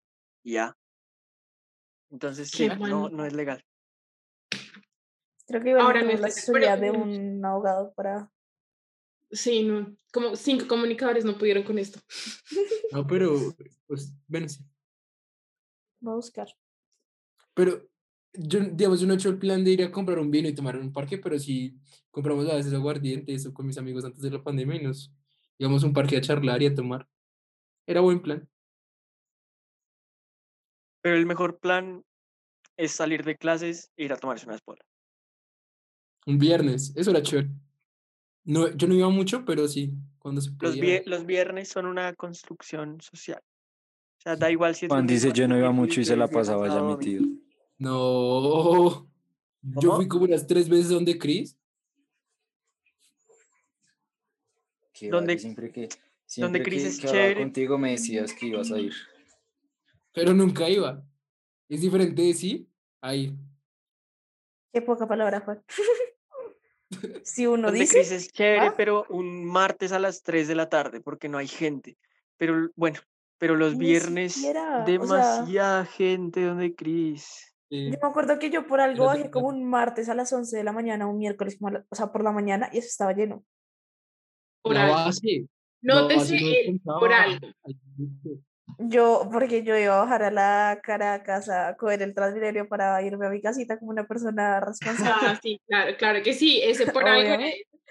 y 0.44 0.54
ya. 0.54 0.78
Entonces, 2.12 2.52
Qué 2.52 2.70
sí, 2.70 2.80
no, 2.80 3.10
no 3.10 3.26
es 3.26 3.34
legal. 3.34 3.66
Creo 5.48 5.64
que 5.64 5.72
iba 5.72 5.82
a 5.82 5.86
Ahora 5.86 6.02
meter 6.02 6.18
no 6.18 6.22
la 6.22 6.28
asesoría 6.28 6.78
de 6.78 6.92
un 6.92 7.44
abogado 7.44 7.92
para... 7.96 8.32
Sí, 9.32 9.64
no. 9.64 9.98
Como 10.14 10.36
cinco 10.36 10.68
comunicadores 10.68 11.26
no 11.26 11.40
pudieron 11.40 11.64
con 11.64 11.80
esto. 11.80 12.00
No, 12.92 13.08
pero, 13.08 13.34
pues, 13.88 14.14
sí. 14.48 14.64
Voy 16.02 16.14
a 16.14 16.16
buscar. 16.18 16.56
Pero, 17.56 17.82
yo, 18.34 18.60
digamos, 18.60 19.00
yo 19.00 19.08
no 19.08 19.14
he 19.14 19.16
hecho 19.16 19.30
el 19.30 19.38
plan 19.40 19.64
de 19.64 19.72
ir 19.72 19.84
a 19.84 19.92
comprar 19.92 20.20
un 20.20 20.32
vino 20.32 20.48
y 20.48 20.54
tomar 20.56 20.76
en 20.76 20.84
un 20.84 20.94
parque, 20.94 21.18
pero 21.18 21.38
sí 21.40 21.76
compramos 22.12 22.48
a 22.50 22.56
veces 22.56 22.74
aguardiente, 22.74 23.34
eso 23.34 23.54
con 23.54 23.66
mis 23.66 23.78
amigos 23.78 24.06
antes 24.06 24.22
de 24.22 24.32
la 24.32 24.44
pandemia 24.44 24.76
y 24.78 24.84
nos 24.84 25.12
íbamos 25.58 25.84
a 25.84 25.88
un 25.88 25.94
parque 25.94 26.18
a 26.18 26.22
charlar 26.22 26.62
y 26.62 26.68
a 26.68 26.76
tomar. 26.76 27.08
Era 27.86 28.02
buen 28.02 28.22
plan. 28.22 28.48
Pero 31.02 31.16
el 31.16 31.26
mejor 31.26 31.60
plan 31.60 32.04
es 32.76 32.92
salir 32.92 33.24
de 33.24 33.38
clases 33.38 33.92
e 33.98 34.04
ir 34.06 34.14
a 34.14 34.18
tomarse 34.18 34.46
unas 34.46 34.62
polas. 34.62 34.86
Un 36.26 36.38
viernes, 36.38 36.94
eso 36.96 37.12
era 37.12 37.22
chévere. 37.22 37.50
No, 38.44 38.70
yo 38.76 38.88
no 38.88 38.94
iba 38.94 39.10
mucho, 39.10 39.46
pero 39.46 39.68
sí, 39.68 39.94
cuando 40.20 40.42
se 40.42 40.50
Los, 40.52 40.58
podía. 40.78 40.84
vie- 40.84 41.04
los 41.06 41.26
viernes 41.26 41.70
son 41.70 41.86
una 41.86 42.14
construcción 42.14 43.00
social. 43.02 43.42
O 43.42 44.22
sea, 44.22 44.36
da 44.36 44.52
igual 44.52 44.76
si 44.76 44.86
es 44.86 44.90
Juan 44.90 45.08
dice, 45.08 45.32
yo 45.32 45.48
no 45.48 45.58
iba 45.58 45.72
mucho 45.72 46.02
y 46.02 46.06
se 46.06 46.16
la 46.18 46.28
pasaba 46.28 46.68
ya 46.68 46.74
sábado, 46.76 46.98
metido. 46.98 47.26
No. 47.78 49.08
Yo 49.62 49.96
fui 49.96 50.08
como 50.08 50.26
unas 50.26 50.48
tres 50.48 50.68
veces 50.70 50.90
donde 50.90 51.18
Chris. 51.18 51.58
Qué 54.94 55.10
Donde- 55.10 55.34
vale, 55.34 55.40
siempre 55.40 55.72
que, 55.72 55.82
donde 55.82 55.98
siempre 56.26 56.64
Cris 56.64 56.84
que, 56.84 56.90
es 56.90 57.00
que 57.00 57.08
chévere. 57.08 57.42
contigo 57.42 57.78
me 57.78 57.92
decías 57.92 58.34
que 58.34 58.48
ibas 58.48 58.72
a 58.72 58.80
ir. 58.80 58.94
pero 60.12 60.34
nunca 60.34 60.68
iba. 60.70 61.04
Es 61.70 61.82
diferente 61.82 62.22
de 62.22 62.34
sí 62.34 62.68
a 63.02 63.14
ir. 63.16 63.36
Qué 64.74 64.82
poca 64.82 65.08
palabra, 65.08 65.42
Juan. 65.42 65.64
si 67.24 67.46
uno 67.46 67.68
Donde 67.68 67.82
dice... 67.82 67.98
Cris 68.00 68.12
es 68.12 68.32
chévere, 68.32 68.68
¿ah? 68.68 68.74
pero 68.76 69.06
un 69.10 69.46
martes 69.46 69.92
a 69.92 70.00
las 70.00 70.24
3 70.24 70.48
de 70.48 70.56
la 70.56 70.70
tarde 70.70 71.02
porque 71.02 71.30
no 71.30 71.38
hay 71.38 71.48
gente. 71.48 71.98
Pero 72.38 72.70
bueno, 72.76 73.00
pero 73.38 73.56
los 73.56 73.74
Ni 73.74 73.86
viernes 73.86 74.34
siquiera, 74.34 74.62
o 74.84 74.86
sea- 74.86 74.86
demasiada 74.86 75.86
gente 75.86 76.44
donde 76.44 76.74
Cris. 76.74 77.54
Eh, 77.70 77.92
Yo 77.92 77.98
me 78.02 78.08
acuerdo 78.08 78.40
que 78.40 78.50
yo 78.50 78.66
por 78.66 78.80
algo 78.80 78.96
Pero 78.96 79.06
bajé 79.08 79.30
como 79.30 79.48
un 79.50 79.64
martes 79.70 80.08
a 80.10 80.14
las 80.16 80.32
11 80.32 80.56
de 80.58 80.64
la 80.64 80.72
mañana, 80.72 81.08
un 81.08 81.18
miércoles, 81.18 81.58
como 81.60 81.72
la- 81.72 81.86
o 81.90 81.96
sea, 81.96 82.12
por 82.12 82.24
la 82.24 82.32
mañana, 82.32 82.70
y 82.72 82.78
eso 82.78 82.88
estaba 82.88 83.14
lleno. 83.14 83.44
Por 84.62 84.78
algo. 84.78 84.96
la 84.96 85.12
Nótese 85.82 86.80
no 86.86 87.00
por 87.00 87.14
algo. 87.14 87.48
Yo, 88.80 89.30
porque 89.32 89.64
yo 89.64 89.78
iba 89.78 89.96
a 89.98 90.02
bajar 90.04 90.24
a 90.24 90.32
la 90.32 90.80
Caracas 90.84 91.50
a 91.50 91.76
coger 91.78 92.02
el 92.02 92.14
Transmilenio 92.14 92.68
para 92.68 93.02
irme 93.02 93.26
a 93.28 93.30
mi 93.30 93.42
casita 93.42 93.80
como 93.80 93.92
una 93.92 94.06
persona 94.06 94.60
responsable, 94.66 95.28
Ah, 95.30 95.40
sí, 95.42 95.62
claro, 95.68 95.96
claro 95.98 96.22
que 96.24 96.34
sí, 96.34 96.62
ese 96.62 96.92
por 96.92 97.04
algo. 97.08 97.44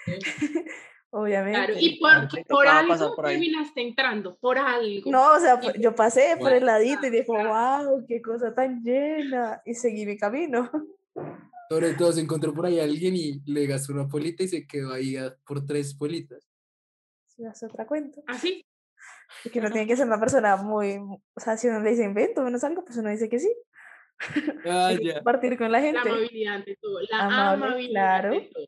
Obviamente. 1.18 1.58
Claro, 1.58 1.75
y 1.78 1.99
por, 1.99 2.11
Claro, 2.11 2.44
por 2.49 2.66
algo 2.68 3.14
por 3.16 3.24
terminaste 3.26 3.81
entrando, 3.81 4.37
por 4.37 4.59
algo. 4.59 5.11
No, 5.11 5.33
o 5.35 5.40
sea, 5.40 5.59
yo 5.79 5.94
pasé 5.94 6.31
por 6.33 6.40
Bueno. 6.50 6.57
el 6.59 6.66
ladito 6.66 7.07
y 7.07 7.11
dije, 7.11 7.24
wow, 7.26 8.05
qué 8.07 8.20
cosa 8.20 8.55
tan 8.55 8.83
llena, 8.83 9.62
y 9.64 9.74
seguí 9.74 10.05
mi 10.05 10.18
camino. 10.18 10.70
Sobre 11.70 11.94
todo 11.94 12.12
se 12.12 12.20
encontró 12.20 12.52
por 12.52 12.66
ahí 12.66 12.79
alguien 12.79 13.16
y 13.16 13.40
le 13.46 13.66
gastó 13.66 13.92
una 13.94 14.07
polita 14.07 14.42
y 14.44 14.48
se 14.48 14.66
quedó 14.66 14.92
ahí 14.92 15.16
por 15.46 15.64
tres 15.64 15.94
politas. 15.94 16.46
Sí, 17.26 17.42
es 17.44 17.62
otra 17.62 17.87
cuenta. 17.87 18.20
Así. 18.26 18.64
Y 19.44 19.50
que 19.50 19.61
no 19.61 19.70
tiene 19.70 19.87
que 19.87 19.96
ser 19.96 20.07
una 20.07 20.20
persona 20.20 20.57
muy, 20.57 20.96
o 20.98 21.40
sea, 21.40 21.57
si 21.57 21.66
uno 21.68 21.81
le 21.81 21.90
dice 21.90 22.05
invento 22.05 22.42
menos 22.42 22.62
algo, 22.62 22.85
pues 22.85 22.96
uno 22.98 23.11
dice 23.11 23.29
que 23.29 23.40
sí. 23.40 23.52
Ah, 24.66 24.87
Hay 24.88 24.98
que 24.98 25.05
ya. 25.07 25.14
compartir 25.14 25.57
con 25.59 25.72
la 25.72 25.79
La 25.79 25.85
gente, 25.85 25.98
amabilidad 26.00 26.55
ante 26.57 26.76
todo. 26.76 27.00
La 27.11 27.20
Amable, 27.24 27.64
amabilidad 27.66 27.90
claro. 28.20 28.29
ante 28.37 28.50
todo. 28.52 28.66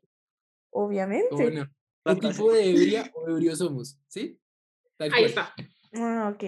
obviamente. 0.71 1.27
Bueno, 1.35 1.59
La 1.61 1.69
¿qué 2.15 2.27
tipo 2.29 2.51
de 2.51 2.69
ebria 2.71 3.11
o 3.13 3.29
ebrio 3.29 3.55
somos? 3.55 3.99
¿Sí? 4.07 4.39
Tal 4.97 5.11
Ahí 5.13 5.21
cual. 5.21 5.25
está. 5.25 5.53
Ah, 5.93 6.31
ok. 6.33 6.43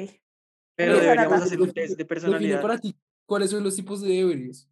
Pero 0.76 1.00
deberíamos 1.00 1.42
hacer 1.42 1.62
un 1.62 1.72
test 1.72 1.98
de 1.98 2.06
personalidad. 2.06 2.62
para 2.62 2.78
ti 2.80 2.96
cuáles 3.26 3.50
son 3.52 3.64
los 3.64 3.76
tipos 3.76 4.02
de 4.02 4.20
ebrios. 4.20 4.70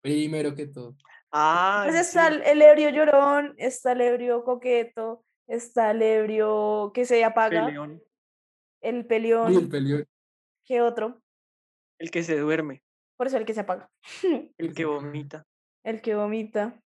Primero 0.00 0.54
que 0.54 0.66
todo. 0.66 0.96
Ah, 1.30 1.82
Pues 1.86 1.94
sí. 1.96 2.00
está 2.02 2.28
el, 2.28 2.42
el 2.42 2.62
ebrio 2.62 2.90
llorón, 2.90 3.54
está 3.56 3.92
el 3.92 4.00
ebrio 4.02 4.44
coqueto, 4.44 5.24
está 5.46 5.92
el 5.92 6.02
ebrio 6.02 6.90
que 6.94 7.04
se 7.06 7.24
apaga, 7.24 7.66
Peleón, 7.66 8.02
el 8.80 8.96
Y 8.96 8.98
el 8.98 9.06
peleón, 9.06 9.68
peleón. 9.70 10.06
¿qué 10.64 10.80
otro? 10.82 11.22
el 11.98 12.10
que 12.10 12.22
se 12.24 12.36
duerme, 12.36 12.82
Por 13.16 13.28
eso 13.28 13.36
el 13.36 13.44
que 13.46 13.54
se 13.54 13.60
apaga, 13.60 13.88
el 14.58 14.74
que 14.74 14.84
vomita. 14.84 15.46
el 15.84 16.00
que 16.02 16.14
vomita. 16.16 16.81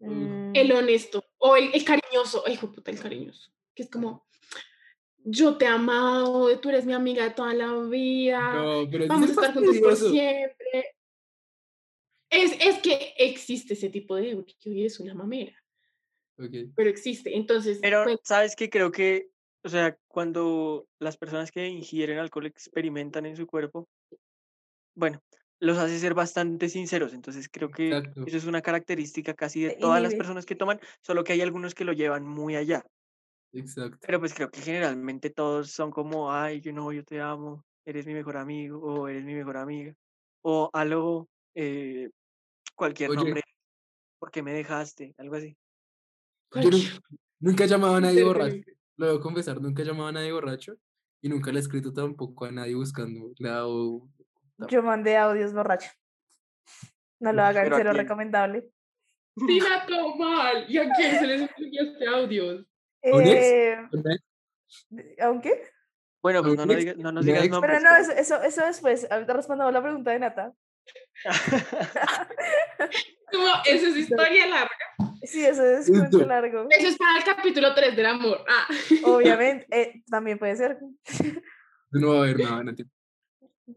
Mm, 0.00 0.52
El 0.54 0.72
honesto. 0.72 1.24
O 1.38 1.56
el, 1.56 1.70
el 1.74 1.84
cariñoso. 1.84 2.44
Hijo 2.48 2.72
puta, 2.72 2.90
el 2.90 3.00
cariñoso. 3.00 3.50
Que 3.74 3.82
es 3.84 3.90
como, 3.90 4.26
yo 5.24 5.56
te 5.56 5.64
he 5.64 5.68
amado, 5.68 6.58
tú 6.60 6.68
eres 6.68 6.86
mi 6.86 6.92
amiga 6.92 7.24
de 7.24 7.30
toda 7.30 7.54
la 7.54 7.76
vida. 7.88 8.54
No, 8.54 8.88
pero 8.90 9.06
Vamos 9.06 9.28
a 9.30 9.32
estar 9.32 9.54
juntos 9.54 9.76
por 9.78 9.96
siempre. 9.96 10.96
Es, 12.30 12.52
es 12.60 12.78
que 12.82 13.14
existe 13.18 13.74
ese 13.74 13.88
tipo 13.88 14.14
de 14.16 14.30
ebrio 14.30 14.44
y 14.64 14.84
es 14.84 15.00
una 15.00 15.14
mamera, 15.14 15.56
Ok. 16.38 16.72
pero 16.76 16.90
existe. 16.90 17.34
Entonces, 17.34 17.78
Pero, 17.80 18.04
pues, 18.04 18.18
¿sabes 18.22 18.54
qué? 18.54 18.68
Creo 18.68 18.92
que, 18.92 19.30
o 19.64 19.68
sea, 19.70 19.98
cuando 20.08 20.86
las 20.98 21.16
personas 21.16 21.50
que 21.50 21.66
ingieren 21.66 22.18
alcohol 22.18 22.44
experimentan 22.44 23.24
en 23.24 23.34
su 23.34 23.46
cuerpo, 23.46 23.88
bueno, 24.94 25.22
los 25.60 25.78
hace 25.78 25.98
ser 25.98 26.14
bastante 26.14 26.68
sinceros. 26.68 27.12
Entonces, 27.14 27.48
creo 27.48 27.70
que 27.70 27.88
Exacto. 27.88 28.24
eso 28.26 28.36
es 28.36 28.44
una 28.46 28.62
característica 28.62 29.34
casi 29.34 29.62
de 29.62 29.70
Te 29.70 29.76
todas 29.76 30.02
las 30.02 30.14
personas 30.14 30.46
que 30.46 30.54
toman, 30.54 30.80
solo 31.02 31.24
que 31.24 31.32
hay 31.32 31.40
algunos 31.40 31.74
que 31.74 31.84
lo 31.84 31.92
llevan 31.92 32.26
muy 32.26 32.56
allá. 32.56 32.84
Exacto. 33.52 33.98
Pero 34.00 34.20
pues 34.20 34.34
creo 34.34 34.50
que 34.50 34.60
generalmente 34.60 35.30
todos 35.30 35.70
son 35.70 35.90
como, 35.90 36.32
ay, 36.32 36.60
yo 36.60 36.72
no, 36.72 36.92
yo 36.92 37.04
te 37.04 37.20
amo, 37.20 37.64
eres 37.84 38.06
mi 38.06 38.14
mejor 38.14 38.36
amigo 38.36 38.78
o 38.80 39.08
eres 39.08 39.24
mi 39.24 39.34
mejor 39.34 39.56
amiga. 39.56 39.94
O 40.42 40.70
algo, 40.72 41.28
eh, 41.54 42.10
cualquier 42.74 43.10
Oye. 43.10 43.16
nombre, 43.16 43.42
¿por 44.18 44.30
qué 44.30 44.42
me 44.42 44.52
dejaste? 44.52 45.14
Algo 45.18 45.36
así. 45.36 45.56
Yo 46.54 46.70
nu- 46.70 46.78
nunca 47.40 47.64
he 47.64 47.68
llamado 47.68 47.96
a 47.96 48.00
nadie 48.00 48.24
borracho. 48.24 48.56
Lo 48.96 49.06
debo 49.06 49.20
confesar, 49.20 49.60
nunca 49.60 49.82
he 49.82 49.84
llamado 49.86 50.08
a 50.08 50.12
nadie 50.12 50.32
borracho. 50.32 50.76
Y 51.20 51.28
nunca 51.28 51.50
le 51.50 51.58
he 51.58 51.62
escrito 51.62 51.92
tampoco 51.92 52.44
a 52.44 52.52
nadie 52.52 52.76
buscando 52.76 53.32
la 53.38 53.66
o- 53.66 54.08
Yo 54.68 54.82
mandé 54.82 55.16
audios 55.16 55.52
borracho. 55.54 55.90
No 57.20 57.32
lo 57.32 57.42
hagan, 57.42 57.64
¿Pero 57.64 57.76
a 57.76 57.78
cero 57.78 57.92
recomendable. 57.92 58.70
Tina 59.46 59.86
todo 59.86 60.16
mal. 60.16 60.64
¿Y 60.68 60.78
a 60.78 60.90
quién 60.94 61.18
se 61.18 61.26
les 61.26 61.50
enviaste 61.56 62.06
audios? 62.06 62.66
Eh. 63.02 63.76
¿Aunque? 65.20 65.62
Bueno, 66.20 66.42
pues 66.42 66.52
¿Un 66.52 66.56
no, 66.58 66.66
nos 66.66 66.76
ex? 66.76 66.84
diga- 66.84 66.96
no 66.96 67.12
nos 67.12 67.24
¿Una 67.24 67.32
digas 67.34 67.48
nombres. 67.50 67.78
Pero 67.78 67.90
no, 67.90 67.96
eso, 67.96 68.12
eso, 68.12 68.42
eso 68.42 68.66
después. 68.66 69.06
Ahorita 69.10 69.32
respondamos 69.32 69.72
la 69.72 69.82
pregunta 69.82 70.10
de 70.10 70.18
Nata. 70.18 70.52
Como, 73.30 73.46
eso 73.66 73.86
es 73.88 73.96
historia 73.96 74.46
larga. 74.46 74.74
Sí, 75.22 75.44
eso 75.44 75.64
es 75.64 75.88
cuento 75.90 76.24
largo. 76.24 76.66
Eso 76.70 76.88
es 76.88 76.96
para 76.96 77.18
el 77.18 77.24
capítulo 77.24 77.74
3 77.74 77.94
del 77.96 78.06
amor. 78.06 78.44
Ah. 78.48 78.66
Obviamente, 79.04 79.66
eh, 79.70 80.02
también 80.10 80.38
puede 80.38 80.56
ser. 80.56 80.78
No 81.90 82.08
va 82.08 82.14
a 82.14 82.18
haber 82.22 82.38
nada, 82.40 82.64
no 82.64 82.70
entiendo. 82.70 82.92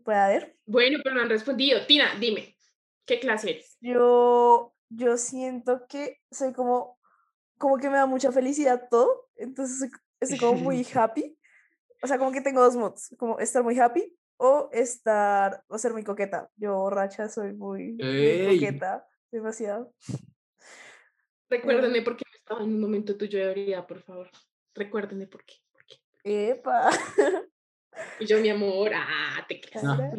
Puede 0.04 0.18
haber. 0.18 0.58
Bueno, 0.66 1.00
pero 1.04 1.16
no 1.16 1.22
han 1.22 1.30
respondido. 1.30 1.86
Tina, 1.86 2.16
dime, 2.20 2.58
¿qué 3.06 3.20
clase 3.20 3.52
eres? 3.52 3.78
Yo, 3.82 4.74
yo 4.90 5.18
siento 5.18 5.86
que 5.88 6.20
soy 6.32 6.54
como, 6.54 7.00
como 7.58 7.78
que 7.78 7.90
me 7.90 7.98
da 7.98 8.06
mucha 8.06 8.32
felicidad 8.32 8.88
todo. 8.90 9.30
Entonces 9.36 9.92
estoy 10.20 10.40
como 10.40 10.54
muy 10.54 10.86
happy. 10.94 11.38
O 12.04 12.08
sea, 12.08 12.18
como 12.18 12.32
que 12.32 12.42
tengo 12.42 12.62
dos 12.62 12.76
mods, 12.76 13.16
como 13.18 13.40
estar 13.40 13.64
muy 13.64 13.80
happy 13.80 14.18
o 14.38 14.70
estar, 14.72 15.64
o 15.68 15.78
ser 15.78 15.94
muy 15.94 16.04
coqueta. 16.04 16.50
Yo 16.56 16.76
borracha 16.76 17.30
soy 17.30 17.54
muy, 17.54 17.94
muy 17.94 18.56
coqueta, 18.56 19.06
demasiado. 19.32 19.94
Recuérdenme 21.48 22.02
por 22.02 22.18
qué 22.18 22.24
estaba 22.34 22.64
en 22.64 22.74
un 22.74 22.80
momento 22.80 23.18
tuyo 23.18 23.38
de 23.38 23.46
ebriedad, 23.46 23.86
por 23.86 24.02
favor. 24.02 24.30
Por 24.74 24.86
qué. 24.86 24.90
por 25.28 25.46
qué. 25.86 25.96
Epa. 26.24 26.90
Y 28.20 28.26
yo, 28.26 28.40
mi 28.40 28.50
amor, 28.50 28.92
ah, 28.94 29.46
te. 29.48 29.62
Ah. 29.76 29.98
cara. 29.98 30.14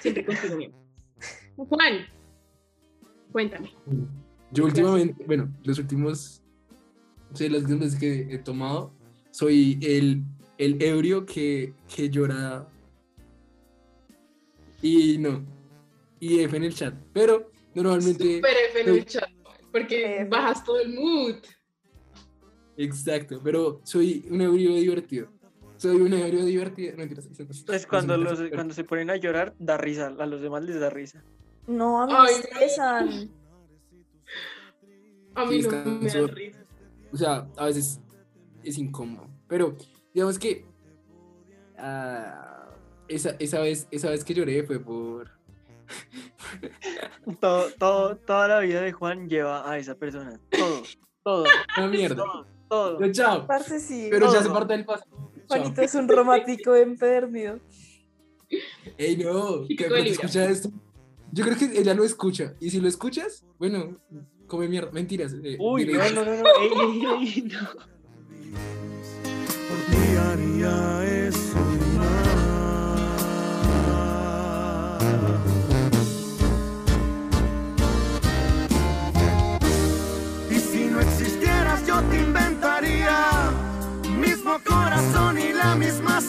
Siempre 0.00 0.24
contigo, 0.24 0.56
mi 0.56 0.64
amor. 0.66 0.80
Juan, 1.68 2.06
cuéntame. 3.30 3.72
Yo 4.50 4.64
últimamente, 4.64 5.24
bueno, 5.24 5.52
los 5.64 5.78
últimos 5.78 6.42
sé, 7.34 7.48
las 7.48 7.66
veces 7.66 7.98
que 7.98 8.34
he 8.34 8.38
tomado, 8.38 8.92
soy 9.30 9.78
el, 9.82 10.22
el 10.58 10.82
ebrio 10.82 11.24
que, 11.24 11.74
que 11.94 12.10
llora. 12.10 12.68
Y 14.80 15.18
no. 15.18 15.44
Y 16.20 16.40
F 16.40 16.56
en 16.56 16.64
el 16.64 16.74
chat. 16.74 16.94
Pero 17.12 17.50
normalmente. 17.74 18.36
Super 18.36 18.56
F 18.70 18.80
en 18.80 18.86
soy- 18.86 18.98
el 18.98 19.06
chat, 19.06 19.30
porque 19.70 20.26
bajas 20.28 20.64
todo 20.64 20.80
el 20.80 20.94
mood. 20.94 21.36
Exacto, 22.76 23.40
pero 23.44 23.80
soy 23.84 24.26
un 24.30 24.40
ebrio 24.40 24.74
divertido. 24.74 25.31
Soy 25.82 25.96
un 26.00 26.12
ebrio 26.12 26.44
divertido. 26.44 26.92
No, 26.92 26.98
mentiras, 26.98 27.26
eso 27.26 27.42
no 27.44 27.50
es- 27.50 27.64
Pues 27.64 27.86
cuando, 27.88 28.16
los, 28.16 28.38
cuando 28.54 28.72
se 28.72 28.84
ponen 28.84 29.10
a 29.10 29.16
llorar, 29.16 29.52
da 29.58 29.76
risa. 29.76 30.06
A 30.16 30.26
los 30.26 30.40
demás 30.40 30.62
les 30.62 30.78
da 30.78 30.90
risa. 30.90 31.24
No, 31.66 32.00
a 32.00 32.06
mí 32.06 32.12
Ay, 32.16 32.34
me 32.34 32.40
estresan. 32.40 33.30
A 35.34 35.44
mí 35.44 35.60
Sí, 35.60 35.68
no 35.68 35.84
me 36.00 36.08
da 36.08 36.26
risa. 36.28 36.64
O 37.12 37.16
sea, 37.16 37.48
a 37.56 37.64
veces 37.66 38.00
es 38.62 38.78
incómodo. 38.78 39.26
Pero 39.48 39.76
digamos 40.14 40.38
que 40.38 40.64
ah, 41.78 42.68
esa, 43.08 43.30
esa, 43.40 43.58
vez, 43.58 43.88
esa 43.90 44.10
vez 44.10 44.22
que 44.22 44.34
lloré 44.34 44.62
fue 44.62 44.78
por. 44.78 45.30
Todo, 47.40 47.70
todo, 47.78 48.16
toda 48.18 48.46
la 48.48 48.60
vida 48.60 48.80
de 48.82 48.92
Juan 48.92 49.28
lleva 49.28 49.68
a 49.68 49.78
esa 49.78 49.94
persona. 49.96 50.38
Todo, 50.50 50.82
todo, 51.24 51.44
Una 51.76 51.86
mierda. 51.88 52.16
todo, 52.16 52.46
todo. 52.68 52.98
Pero 52.98 53.12
chao. 53.12 53.46
Parce, 53.48 53.80
sí. 53.80 54.08
Pero 54.10 54.32
ya 54.32 54.42
todo. 54.44 54.52
parte 54.54 54.74
del 54.74 54.84
pasado. 54.84 55.31
Juanito 55.58 55.82
es 55.82 55.94
un 55.94 56.08
romántico 56.08 56.74
empedernido. 56.88 57.60
Ey, 58.98 59.16
no, 59.16 59.66
que 59.66 59.86
escucha 60.10 60.48
esto. 60.50 60.70
Yo 61.32 61.44
creo 61.44 61.56
que 61.56 61.78
ella 61.78 61.94
lo 61.94 62.04
escucha. 62.04 62.54
Y 62.60 62.68
si 62.70 62.80
lo 62.80 62.88
escuchas, 62.88 63.44
bueno, 63.58 63.98
come 64.46 64.68
mierda. 64.68 64.90
Mentiras. 64.92 65.34
eh, 65.42 65.56
Uy, 65.58 65.86
no, 65.86 66.10
no, 66.10 66.24
no, 66.24 66.36
no. 66.36 66.48
Ey, 66.60 66.70
ey, 66.70 67.34
ey, 67.34 67.42
no. 67.42 67.68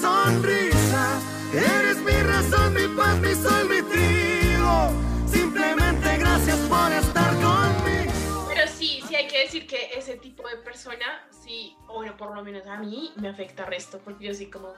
Sonrisa. 0.01 1.19
Eres 1.53 1.97
mi 1.97 2.11
razón, 2.23 2.73
mi 2.73 2.87
paz, 2.95 3.17
mi 3.19 3.33
sol, 3.35 3.69
mi 3.69 3.81
trigo. 3.83 4.91
Simplemente 5.27 6.17
gracias 6.17 6.57
por 6.69 6.91
estar 6.91 7.29
conmigo. 7.35 8.47
Pero 8.53 8.67
sí, 8.71 9.03
sí 9.07 9.15
hay 9.15 9.27
que 9.27 9.39
decir 9.39 9.67
que 9.67 9.91
ese 9.97 10.15
tipo 10.17 10.47
de 10.47 10.57
persona, 10.57 11.27
sí, 11.43 11.75
o 11.87 11.95
bueno, 11.95 12.15
por 12.17 12.35
lo 12.35 12.43
menos 12.43 12.65
a 12.67 12.77
mí 12.77 13.13
me 13.17 13.29
afecta 13.29 13.65
resto, 13.65 13.99
porque 13.99 14.25
yo 14.25 14.33
sí 14.33 14.49
como, 14.49 14.73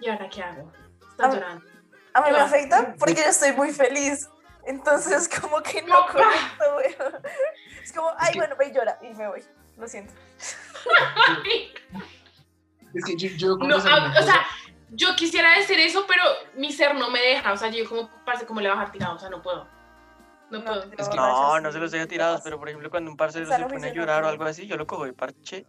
¿y 0.00 0.08
ahora 0.08 0.28
qué 0.28 0.42
hago? 0.42 0.70
Está 1.10 1.26
Ah, 1.26 1.32
llorando. 1.34 1.64
A 2.12 2.20
mí 2.22 2.32
me 2.32 2.38
afecta 2.38 2.94
porque 2.98 3.14
yo 3.14 3.22
estoy 3.30 3.52
muy 3.52 3.72
feliz. 3.72 4.28
Entonces, 4.66 5.28
como 5.40 5.62
que 5.62 5.80
no 5.82 5.98
Opa. 6.00 6.12
conecto, 6.12 6.74
güey. 6.74 6.96
Es 7.82 7.92
como, 7.92 8.10
ay, 8.18 8.34
bueno, 8.36 8.56
ve 8.58 8.66
y 8.68 8.72
llora. 8.72 8.98
Y 9.02 9.14
me 9.14 9.28
voy. 9.28 9.42
Lo 9.78 9.88
siento. 9.88 10.12
Es 12.94 13.04
que 13.04 13.16
yo, 13.16 13.28
yo 13.36 13.56
No, 13.56 13.76
ah, 13.76 14.14
o 14.18 14.22
sea, 14.22 14.46
yo 14.90 15.14
quisiera 15.16 15.56
decir 15.58 15.78
eso, 15.80 16.04
pero 16.06 16.22
mi 16.56 16.72
ser 16.72 16.94
no 16.94 17.10
me 17.10 17.20
deja, 17.20 17.52
o 17.52 17.56
sea, 17.56 17.70
yo 17.70 17.88
como, 17.88 18.10
parece 18.24 18.46
como 18.46 18.60
le 18.60 18.68
va 18.68 18.74
a 18.74 18.78
bajar 18.78 18.92
tirado, 18.92 19.16
o 19.16 19.18
sea, 19.18 19.30
no 19.30 19.42
puedo. 19.42 19.66
No, 20.50 20.58
No, 20.58 20.64
puedo. 20.64 20.82
Es 20.98 21.08
que- 21.08 21.16
No, 21.16 21.60
no 21.60 21.72
se 21.72 21.78
los 21.78 21.90
deja 21.90 22.04
¿qué 22.04 22.10
tirados, 22.10 22.40
pero 22.42 22.58
por 22.58 22.68
ejemplo, 22.68 22.90
cuando 22.90 23.10
un 23.10 23.16
parcero 23.16 23.46
se 23.46 23.64
pone 23.64 23.88
a 23.88 23.92
llorar 23.92 24.24
o 24.24 24.28
algo 24.28 24.44
así, 24.44 24.66
yo 24.66 24.76
lo 24.76 24.86
cojo 24.86 25.04
de 25.04 25.12
parche. 25.12 25.64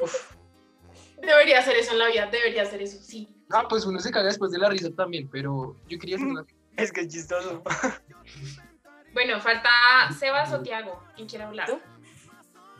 Uf, 0.00 0.32
Debería 1.20 1.60
hacer 1.60 1.76
eso 1.76 1.92
en 1.92 1.98
la 1.98 2.08
vida, 2.08 2.26
debería 2.26 2.62
hacer 2.62 2.82
eso, 2.82 2.98
sí. 3.02 3.28
Ah, 3.50 3.66
pues 3.68 3.86
uno 3.86 3.98
se 4.00 4.10
caga 4.10 4.26
después 4.26 4.50
de 4.50 4.58
la 4.58 4.68
risa 4.68 4.90
también, 4.94 5.28
pero 5.30 5.76
yo 5.88 5.98
quería 5.98 6.16
hacer 6.16 6.28
una... 6.28 6.44
es 6.76 6.92
que 6.92 7.02
es 7.02 7.08
chistoso. 7.08 7.62
Bueno, 9.12 9.40
falta 9.40 9.70
Sebas 10.18 10.52
o 10.52 10.60
Tiago, 10.60 11.02
¿quién 11.14 11.26
quiere 11.26 11.44
hablar? 11.44 11.66
¿Tú? 11.66 11.80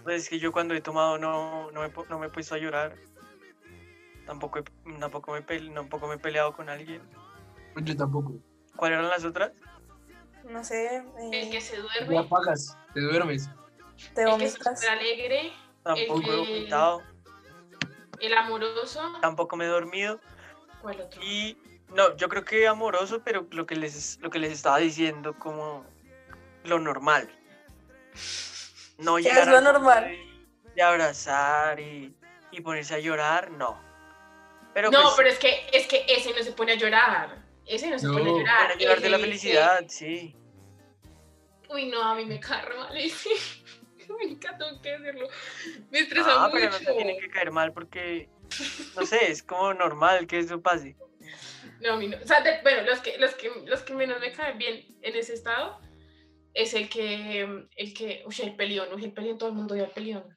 Pues 0.05 0.25
es 0.25 0.29
que 0.29 0.39
yo 0.39 0.53
cuando 0.53 0.75
he 0.75 0.83
tomado 0.83 1.17
no, 1.17 1.71
no, 1.71 1.81
me, 1.81 1.91
no 2.11 2.19
me 2.19 2.27
he 2.27 2.29
puesto 2.29 2.55
a 2.55 2.59
llorar. 2.59 2.95
Tampoco, 4.27 4.59
he- 4.59 4.99
tampoco, 4.99 5.33
me, 5.33 5.43
pe- 5.43 5.71
tampoco 5.73 6.09
me 6.09 6.15
he 6.17 6.19
peleado 6.19 6.53
con 6.53 6.69
alguien. 6.69 7.01
Yo 7.77 7.97
tampoco. 7.97 8.33
¿Cuáles 8.75 8.99
eran 8.99 9.11
las 9.11 9.25
otras? 9.25 9.53
No 10.45 10.63
sé. 10.65 10.97
El 11.19 11.35
eh, 11.35 11.51
que 11.51 11.61
se 11.61 11.77
Te 11.77 11.83
duerme, 11.83 12.19
apagas, 12.19 12.77
te 12.95 13.01
duermes. 13.01 13.49
te 14.15 14.23
el 14.23 14.37
que 14.39 14.45
es 14.45 14.53
vomitas. 14.55 14.81
súper 14.81 14.91
alegre, 14.99 15.53
Tampoco 15.83 16.21
que- 16.21 16.33
he 16.33 16.37
vomitado, 16.37 17.03
el 18.21 18.35
amoroso, 18.35 19.13
tampoco 19.21 19.57
me 19.57 19.65
he 19.67 19.69
dormido. 19.69 20.21
¿cuál 20.83 21.01
otro? 21.01 21.23
Y 21.23 21.57
no, 21.95 22.17
yo 22.17 22.29
creo 22.29 22.45
que 22.45 22.67
amoroso, 22.67 23.23
pero 23.25 23.47
lo 23.51 23.67
que 23.67 23.77
les, 23.77 24.19
lo 24.21 24.31
que 24.31 24.39
les 24.39 24.53
estaba 24.53 24.79
diciendo 24.79 25.39
como 25.39 25.85
lo 26.65 26.79
normal. 26.81 27.29
No 28.99 29.17
¿Qué 29.17 29.23
llegar 29.25 29.41
es 29.43 29.47
lo 29.49 29.57
al 29.59 29.65
punto 29.65 29.73
normal? 29.79 30.05
De, 30.05 30.73
de 30.75 30.83
abrazar 30.83 31.79
y, 31.81 32.15
y 32.51 32.61
ponerse 32.63 32.95
a 32.95 32.99
llorar, 32.99 33.51
no. 33.51 33.86
Pero 34.77 34.91
no, 34.91 35.01
pues, 35.05 35.15
pero 35.17 35.29
es 35.31 35.39
que, 35.39 35.67
es 35.73 35.87
que 35.87 36.05
ese 36.07 36.35
no 36.35 36.43
se 36.43 36.53
pone 36.53 36.73
a 36.73 36.75
llorar. 36.75 37.43
Ese 37.65 37.89
no 37.89 37.99
se 37.99 38.09
pone 38.09 38.21
a 38.21 38.25
No. 38.25 38.39
llorar. 38.41 38.67
para 38.69 38.79
llorar 38.79 39.01
de 39.01 39.09
la 39.09 39.17
ese- 39.17 39.25
felicidad, 39.27 39.85
sí. 39.89 40.37
Uy, 41.71 41.87
no, 41.87 42.03
a 42.03 42.15
mí 42.15 42.27
me 42.27 42.39
cae 42.39 42.61
re 42.63 42.77
mal 42.77 42.95
ese. 42.95 43.31
Nunca 44.09 44.57
tengo 44.59 44.83
que 44.83 44.99
decirlo. 44.99 45.29
Me 45.91 46.01
estresa 46.01 46.29
Ah, 46.31 46.49
mucho. 46.49 46.53
pero 46.53 46.71
no 46.73 46.79
te 46.79 46.93
tiene 46.93 47.17
que 47.19 47.29
caer 47.31 47.51
mal 47.53 47.73
porque, 47.73 48.29
no 48.95 49.07
sé, 49.07 49.31
es 49.33 49.43
como 49.43 49.73
normal 49.73 50.27
que 50.27 50.41
eso 50.41 50.61
pase. 50.61 50.95
No, 51.81 51.95
a 51.95 51.97
mí 51.97 52.09
no. 52.09 52.19
O 52.23 52.27
sea, 52.27 52.43
de- 52.43 52.61
bueno, 52.63 52.83
los 52.83 53.01
que, 53.01 53.17
los, 53.17 53.35
que, 53.35 53.51
los 53.65 53.81
que 53.81 53.95
menos 53.95 54.21
me 54.21 54.31
caen 54.33 54.59
bien 54.59 54.85
en 55.01 55.17
ese 55.17 55.33
estado 55.33 55.81
es 56.53 56.75
el 56.75 56.91
que, 56.91 57.65
el 57.77 57.95
que, 57.95 58.25
uy, 58.27 58.37
el 58.43 58.55
peleón, 58.57 58.89
uy, 58.93 59.05
el 59.07 59.13
peleón, 59.15 59.39
todo 59.39 59.49
el 59.49 59.55
mundo 59.55 59.73
odia 59.73 59.85
el 59.85 59.91
peleón. 59.93 60.36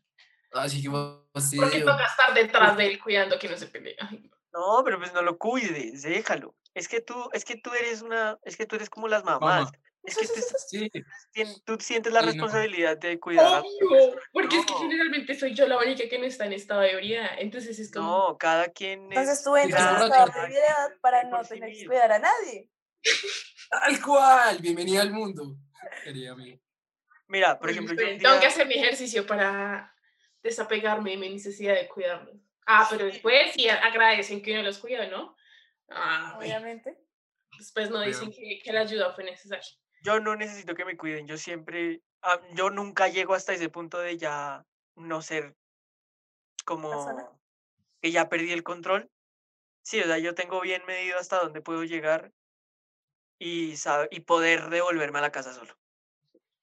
Así 0.51 0.81
que 0.81 0.89
Porque 0.89 1.29
fastidio. 1.33 1.85
toca 1.85 2.05
estar 2.05 2.33
detrás 2.33 2.75
de 2.77 2.87
él 2.87 2.99
cuidando 2.99 3.37
que 3.37 3.47
no 3.49 3.57
se 3.57 3.67
pelee. 3.67 3.95
Ay, 3.99 4.29
no. 4.51 4.81
Pero 4.83 4.97
pues 4.97 5.13
no 5.13 5.21
lo 5.21 5.37
cuides, 5.37 6.01
déjalo. 6.03 6.55
Es 6.73 6.87
que 6.87 7.01
tú, 7.01 7.29
es 7.33 7.45
que 7.45 7.55
tú 7.57 7.71
eres 7.73 8.01
una, 8.01 8.37
es 8.43 8.57
que 8.57 8.65
tú 8.65 8.75
eres 8.75 8.89
como 8.89 9.07
las 9.07 9.23
mamás. 9.23 9.65
Mamá. 9.65 9.71
Es 10.03 10.17
que 10.17 10.27
tú, 10.27 10.33
estás- 10.37 10.69
Sí, 10.69 10.89
tien- 11.33 11.61
tú 11.65 11.77
sientes 11.79 12.13
la 12.13 12.21
Sí, 12.21 12.25
no. 12.27 12.31
responsabilidad 12.31 12.97
de 12.97 13.19
cuidar 13.19 13.45
a 13.45 13.59
Obvio, 13.59 14.15
porque 14.31 14.57
es 14.59 14.65
que 14.65 14.73
generalmente 14.73 15.35
soy 15.37 15.53
yo 15.53 15.67
la 15.67 15.77
única 15.77 16.07
que 16.09 16.17
no 16.17 16.25
está 16.25 16.45
en 16.45 16.53
estado 16.53 16.81
de 16.81 16.91
ebriedad. 16.93 17.31
Entonces 17.37 17.77
es 17.79 17.91
como. 17.91 18.07
No, 18.29 18.37
cada 18.37 18.69
quien 18.69 19.03
Entonces 19.11 19.39
es 19.39 19.43
tú 19.43 19.55
entras 19.57 19.97
en 20.01 20.03
estado 20.03 20.31
de 20.31 20.39
ebriedad 20.39 20.89
para 21.01 21.23
no 21.25 21.43
sí 21.43 21.49
tener 21.55 21.73
que 21.73 21.85
cuidar 21.85 22.11
a 22.13 22.19
nadie. 22.19 22.69
tal 23.69 24.01
cual. 24.01 24.57
Bienvenida 24.59 25.01
al 25.01 25.11
mundo, 25.11 25.57
querida 26.03 26.31
amiga. 26.31 26.57
Mira, 27.27 27.59
por 27.59 27.69
ejemplo, 27.69 27.93
yo 27.93 28.17
tengo 28.17 28.39
que 28.39 28.47
hacer 28.47 28.65
mi 28.67 28.75
ejercicio 28.75 29.27
para 29.27 29.93
desapegarme 30.43 31.11
de 31.11 31.17
mi 31.17 31.29
necesidad 31.29 31.75
de 31.75 31.87
cuidarlos. 31.87 32.35
Ah, 32.65 32.87
pero 32.89 33.05
después 33.05 33.51
sí 33.53 33.67
agradecen 33.67 34.41
que 34.41 34.53
uno 34.53 34.63
los 34.63 34.77
cuida, 34.79 35.07
¿no? 35.07 35.35
Ah, 35.89 36.35
Obviamente. 36.37 36.97
después 37.57 37.89
no 37.89 37.99
dicen 38.01 38.31
que, 38.31 38.59
que 38.63 38.71
la 38.71 38.81
ayuda 38.81 39.13
fue 39.13 39.23
necesaria. 39.23 39.65
yo 40.03 40.19
no 40.19 40.35
necesito 40.35 40.75
que 40.75 40.85
me 40.85 40.95
cuiden, 40.95 41.27
yo 41.27 41.37
siempre, 41.37 42.01
ah, 42.21 42.39
yo 42.53 42.69
nunca 42.69 43.07
llego 43.07 43.33
hasta 43.33 43.53
ese 43.53 43.69
punto 43.69 43.97
de 43.99 44.17
ya 44.17 44.65
no 44.95 45.21
ser 45.21 45.55
como 46.65 46.89
Persona. 46.91 47.29
que 48.01 48.11
ya 48.11 48.29
perdí 48.29 48.51
el 48.51 48.63
control. 48.63 49.09
Sí, 49.81 49.99
o 50.01 50.03
sea, 50.03 50.19
yo 50.19 50.35
tengo 50.35 50.61
bien 50.61 50.83
medido 50.85 51.17
hasta 51.17 51.39
dónde 51.39 51.61
puedo 51.61 51.83
llegar 51.83 52.31
y, 53.39 53.75
sabe- 53.77 54.09
y 54.11 54.19
poder 54.19 54.69
devolverme 54.69 55.17
a 55.19 55.23
la 55.23 55.31
casa 55.31 55.53
solo. 55.53 55.75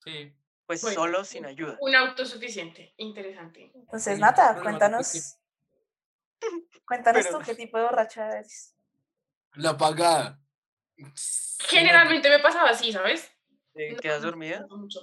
Sí. 0.05 0.33
Pues 0.67 0.83
Bueno, 0.83 0.95
solo 1.01 1.25
sin 1.25 1.47
ayuda. 1.47 1.77
Un 1.81 1.95
autosuficiente, 1.95 2.93
interesante. 2.97 3.71
Entonces, 3.75 4.17
Sí, 4.17 4.21
Nata, 4.21 4.55
problemático, 4.55 4.63
cuéntanos. 4.65 5.39
Cuéntanos 6.85 7.25
Pero- 7.27 7.39
tú 7.39 7.45
qué 7.45 7.55
tipo 7.55 7.79
de 7.79 7.85
borracha 7.85 8.29
eres. 8.39 8.75
La 9.55 9.71
apagada. 9.71 10.41
Generalmente 11.69 12.29
me 12.29 12.41
pasaba 12.41 12.71
así, 12.71 12.93
¿sabes? 12.93 13.31
¿Te 13.75 13.93
No, 13.93 13.99
quedas 13.99 14.23
dormida? 14.23 14.67
no 14.69 14.77
mucho. 14.77 15.01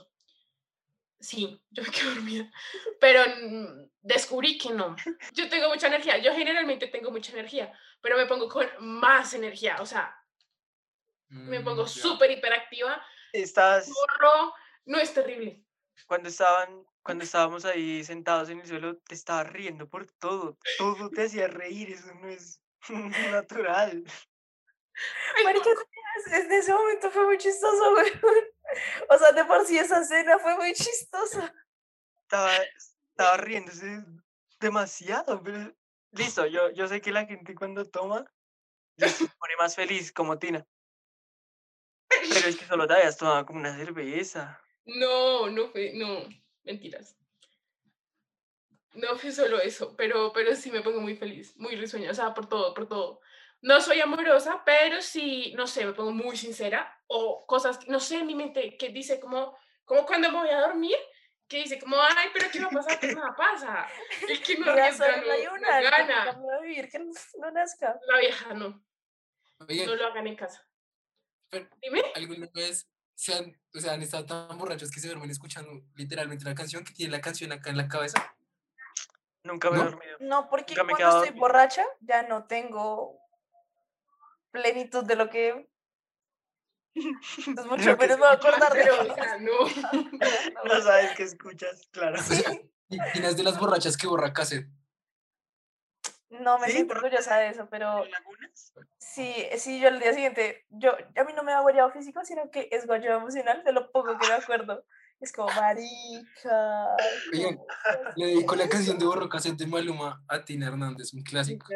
Sí, 1.20 1.62
yo 1.70 1.84
me 1.84 1.90
quedo 1.92 2.14
dormida. 2.16 2.52
Pero 3.00 3.22
mm, 3.26 3.90
descubrí 4.02 4.58
que 4.58 4.72
no. 4.72 4.96
Yo 5.32 5.50
tengo 5.50 5.70
mucha 5.70 5.88
energía. 5.88 6.18
Yo 6.18 6.34
generalmente 6.34 6.88
tengo 6.88 7.10
mucha 7.12 7.32
energía, 7.32 7.72
pero 8.02 8.18
me 8.18 8.26
pongo 8.26 8.50
con 8.50 8.68
más 8.80 9.34
energía. 9.34 9.78
O 9.80 9.86
sea, 9.86 10.14
me 11.30 11.62
pongo 11.62 11.84
Mm, 11.84 11.88
súper 11.88 12.32
hiperactiva. 12.32 13.02
Estás, 13.32 13.90
Corro. 13.90 14.54
No 14.86 14.98
es 15.00 15.14
terrible. 15.14 15.64
cuando 16.08 16.30
estaban, 16.30 16.86
cuando 17.04 17.24
estábamos 17.24 17.66
ahí 17.66 18.04
sentados 18.04 18.50
en 18.50 18.60
el 18.60 18.68
suelo, 18.68 18.98
te 18.98 19.16
estabas 19.16 19.52
riendo 19.52 19.88
por 19.88 20.06
todo. 20.06 20.58
Todo 20.78 21.10
te 21.10 21.24
hacía 21.24 21.48
reír, 21.48 21.92
eso 21.92 22.14
no 22.16 22.28
es 22.30 22.62
natural. 23.32 24.04
Marica, 25.44 25.70
es- 26.18 26.32
en 26.34 26.52
ese 26.52 26.74
momento 26.74 27.10
fue 27.12 27.26
muy 27.26 27.38
chistoso, 27.38 27.92
güey. 27.92 28.12
O 29.08 29.18
sea, 29.20 29.32
de 29.34 29.46
por 29.46 29.64
sí 29.68 29.78
esa 29.78 30.02
escena 30.02 30.40
fue 30.40 30.56
muy 30.58 30.74
chistosa. 30.74 31.54
Estaba, 32.24 32.52
estaba 32.58 33.38
riéndose 33.38 34.04
demasiado, 34.60 35.44
pero 35.44 35.76
listo, 36.12 36.48
yo, 36.48 36.72
yo 36.72 36.88
sé 36.88 37.00
que 37.00 37.12
la 37.12 37.28
gente 37.28 37.54
cuando 37.54 37.86
toma 37.86 38.26
se 38.98 39.06
pone 39.38 39.56
más 39.60 39.76
feliz, 39.76 40.12
como 40.12 40.40
Tina. 40.40 40.66
Pero 42.10 42.48
es 42.48 42.56
que 42.56 42.66
solo 42.66 42.88
te 42.88 42.94
habías 42.96 43.18
tomado 43.18 43.46
como 43.46 43.60
una 43.60 43.76
cerveza. 43.78 44.63
No, 44.86 45.50
no 45.50 45.68
fue, 45.70 45.94
no, 45.94 46.28
mentiras. 46.64 47.18
No 48.94 49.16
fue 49.18 49.32
solo 49.32 49.60
eso, 49.60 49.96
pero, 49.96 50.32
pero 50.34 50.56
sí 50.56 50.72
me 50.72 50.82
pongo 50.82 51.00
muy 51.02 51.16
feliz, 51.16 51.58
muy 51.58 51.76
risueña, 51.76 52.12
o 52.12 52.14
sea, 52.14 52.34
por 52.34 52.48
todo, 52.48 52.74
por 52.74 52.88
todo. 52.88 53.22
No 53.62 53.82
soy 53.82 54.02
amorosa, 54.02 54.62
pero 54.66 55.02
sí, 55.02 55.54
no 55.56 55.66
sé, 55.68 55.86
me 55.86 55.94
pongo 55.94 56.12
muy 56.12 56.38
sincera 56.38 57.02
o 57.08 57.46
cosas, 57.48 57.88
no 57.88 58.00
sé, 58.00 58.18
en 58.18 58.28
mi 58.28 58.36
mente 58.36 58.78
que 58.78 58.90
dice 58.90 59.20
como, 59.20 59.58
como 59.86 60.06
cuando 60.06 60.30
me 60.32 60.38
voy 60.40 60.50
a 60.50 60.62
dormir, 60.62 60.98
que 61.48 61.58
dice 61.60 61.80
como, 61.80 61.96
ay, 62.00 62.28
pero 62.34 62.50
¿qué 62.52 62.60
va 62.60 62.68
a 62.68 62.70
pasar? 62.72 63.00
Pues 63.00 63.16
nada 63.16 63.36
pasa. 63.36 63.88
El 64.28 64.42
que 64.44 64.56
no 64.60 64.66
Mira, 64.72 64.86
arriesga 64.86 65.18
no, 65.18 65.24
no 65.24 65.54
una, 65.54 65.80
que 65.80 65.84
gana. 65.90 66.24
a 66.58 66.62
vivir, 66.62 66.90
que 66.90 67.00
no 67.00 67.52
nazca. 67.52 68.00
La 68.08 68.20
vieja 68.20 68.54
no, 68.54 68.86
Oigan, 69.68 69.88
no 69.88 69.96
lo 69.96 70.06
hagan 70.08 70.28
en 70.28 70.36
casa. 70.36 70.68
pero 71.50 71.68
Dime. 71.82 72.04
¿alguna 72.16 72.48
vez 72.54 72.88
se 73.16 73.34
han, 73.34 73.58
o 73.76 73.80
sea, 73.80 73.94
han 73.94 74.02
estado 74.02 74.26
tan 74.26 74.58
borrachos 74.58 74.90
que 74.92 75.00
se 75.00 75.08
duermen 75.08 75.30
escuchando 75.30 75.72
literalmente 75.96 76.46
la 76.46 76.56
canción 76.56 76.84
que 76.84 76.94
tiene 76.94 77.12
la 77.12 77.22
canción 77.22 77.52
acá 77.52 77.70
en 77.70 77.78
la 77.78 77.88
cabeza? 77.88 78.36
Nunca 79.44 79.70
me 79.70 79.78
he 79.78 79.80
¿No? 79.80 79.86
dormido. 79.92 80.18
No, 80.22 80.50
porque 80.50 80.74
Nunca 80.74 80.84
me 80.84 80.94
he 80.94 80.96
cuando 80.96 80.98
quedado 80.98 81.18
estoy 81.24 81.28
dormido. 81.30 81.42
borracha 81.42 81.86
ya 82.02 82.24
no 82.24 82.46
tengo 82.46 83.20
plenitud 84.52 85.04
de 85.06 85.16
lo 85.16 85.30
que... 85.30 85.68
Es 86.96 87.66
mucho 87.66 87.90
lo 87.92 87.98
que 87.98 88.08
menos 88.08 88.20
me 88.20 88.26
voy 88.26 88.28
a 88.28 88.32
acordar 88.34 88.74
de 88.74 88.80
Pero, 88.84 88.94
eso. 89.02 89.12
o 89.12 89.16
sea, 89.16 89.38
no. 89.40 90.74
No 90.76 90.82
sabes 90.82 91.12
qué 91.18 91.24
escuchas, 91.24 91.82
claro. 91.92 92.20
O 92.20 92.24
sea, 92.24 92.52
y 92.90 92.98
Tina 93.14 93.30
es 93.30 93.38
de 93.38 93.44
las 93.44 93.60
borrachas 93.60 93.98
que 93.98 94.08
borra 94.08 94.32
cassette. 94.34 94.68
No 96.42 96.58
me 96.60 96.68
¿Sí? 96.68 96.74
siento 96.74 96.94
¿Por 96.96 97.04
orgullosa 97.04 97.38
de 97.38 97.50
eso, 97.50 97.68
pero 97.70 98.04
¿En 98.06 98.12
lagunas? 98.12 98.74
sí, 98.98 99.48
sí, 99.58 99.80
yo 99.80 99.88
al 99.88 100.00
día 100.00 100.14
siguiente, 100.14 100.66
yo, 100.70 100.92
a 101.16 101.24
mí 101.24 101.34
no 101.34 101.44
me 101.44 101.52
da 101.52 101.60
guayado 101.62 101.92
físico, 101.92 102.24
sino 102.26 102.50
que 102.50 102.68
es 102.72 102.86
guayado 102.88 103.20
emocional, 103.20 103.64
de 103.64 103.72
lo 103.72 103.92
poco 103.92 104.18
que 104.18 104.28
me 104.28 104.34
acuerdo. 104.34 104.86
Es 105.20 105.32
como, 105.32 105.48
marica. 105.54 106.88
¿cómo 107.32 107.66
Le 108.16 108.26
dedico 108.28 108.56
la 108.56 108.68
canción 108.68 108.98
de 109.00 109.06
borro 109.06 109.30
cassette 109.30 109.58
de 109.58 109.68
Maluma 109.68 110.24
a 110.28 110.44
Tina 110.44 110.68
Hernández, 110.68 111.14
un 111.14 111.24
clásico, 111.24 111.68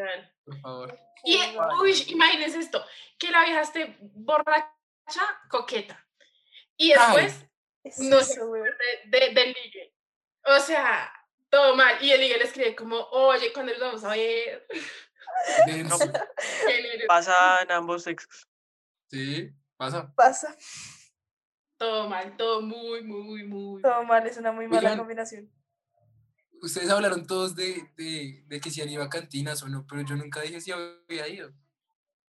por 0.43 0.59
favor. 0.59 0.99
Y, 1.23 1.39
uy, 1.81 1.93
imagínense 2.07 2.59
esto, 2.59 2.83
que 3.17 3.31
la 3.31 3.43
vieja 3.43 3.61
esté 3.61 3.97
borracha, 4.01 4.71
coqueta. 5.49 6.05
Y 6.75 6.89
después 6.93 7.45
es 7.83 7.99
no 7.99 8.19
eso, 8.19 8.33
se 8.33 8.39
de, 8.41 9.19
de- 9.19 9.33
del 9.33 9.47
ligue. 9.53 9.93
O 10.45 10.59
sea, 10.59 11.11
todo 11.49 11.75
mal. 11.75 12.01
Y 12.01 12.11
el 12.11 12.21
ligue 12.21 12.37
le 12.37 12.43
escribe 12.43 12.75
como, 12.75 12.97
oye, 13.11 13.51
cuando 13.53 13.71
nos 13.73 13.81
vamos 13.81 14.03
a 14.03 14.09
ver? 14.09 14.67
Pasa 17.07 17.61
en 17.61 17.71
ambos 17.71 18.03
sexos. 18.03 18.47
Sí, 19.09 19.51
pasa. 19.77 20.13
Pasa. 20.15 20.57
Todo 21.77 22.09
mal, 22.09 22.35
todo 22.37 22.61
muy, 22.61 23.03
muy, 23.03 23.43
muy. 23.43 23.81
Todo 23.81 24.03
mal, 24.03 24.25
es 24.25 24.37
una 24.37 24.51
muy 24.51 24.67
mala 24.67 24.79
Oigan, 24.79 24.97
combinación. 24.97 25.51
Ustedes 26.61 26.89
hablaron 26.89 27.27
todos 27.27 27.55
de, 27.55 27.91
de, 27.95 28.43
de 28.47 28.59
que 28.59 28.71
si 28.71 28.81
han 28.81 28.89
ido 28.89 29.03
a 29.03 29.09
cantinas 29.09 29.61
o 29.61 29.67
no, 29.67 29.85
pero 29.87 30.01
yo 30.01 30.15
nunca 30.15 30.41
dije 30.41 30.59
si 30.59 30.71
había 30.71 31.27
ido. 31.27 31.53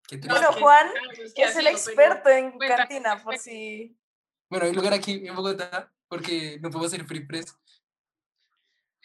¿Qué 0.08 0.18
te 0.18 0.28
No, 0.28 0.34
Bueno, 0.34 0.52
Juan, 0.54 0.88
es 1.14 1.34
Que 1.34 1.44
es 1.44 1.56
el 1.56 1.68
experto 1.68 2.30
en 2.30 2.58
cantina, 2.58 3.24
por 3.24 3.38
si... 3.38 3.98
Bueno, 4.50 4.66
hay 4.66 4.72
un 4.72 4.78
lugar 4.78 4.94
aquí 4.94 5.26
en 5.26 5.36
Bogotá, 5.36 5.94
porque 6.08 6.60
no 6.62 6.70
puedo 6.70 6.86
hacer 6.86 7.06
free 7.06 7.26
press. 7.26 7.56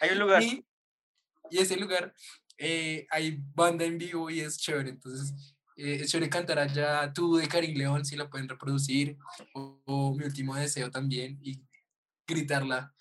Hay 0.01 0.11
un 0.11 0.19
lugar. 0.19 0.43
Y, 0.43 0.65
y 1.51 1.59
ese 1.59 1.77
lugar 1.77 2.15
eh, 2.59 3.07
hay 3.11 3.39
banda 3.55 3.85
en 3.85 3.99
vivo 3.99 4.31
y 4.31 4.41
es 4.41 4.59
chévere. 4.59 4.91
Entonces, 4.91 5.55
eh, 5.77 5.99
es 6.03 6.11
chévere 6.11 6.31
cantar 6.31 6.59
allá 6.59 7.13
tú 7.13 7.37
de 7.37 7.49
Karim 7.49 7.77
León, 7.77 8.05
si 8.05 8.17
la 8.17 8.29
pueden 8.29 8.49
reproducir, 8.49 9.19
o, 9.55 9.83
o 9.85 10.15
mi 10.15 10.25
último 10.25 10.55
deseo 10.55 10.91
también, 10.91 11.39
y 11.43 11.61
gritarla 12.27 12.95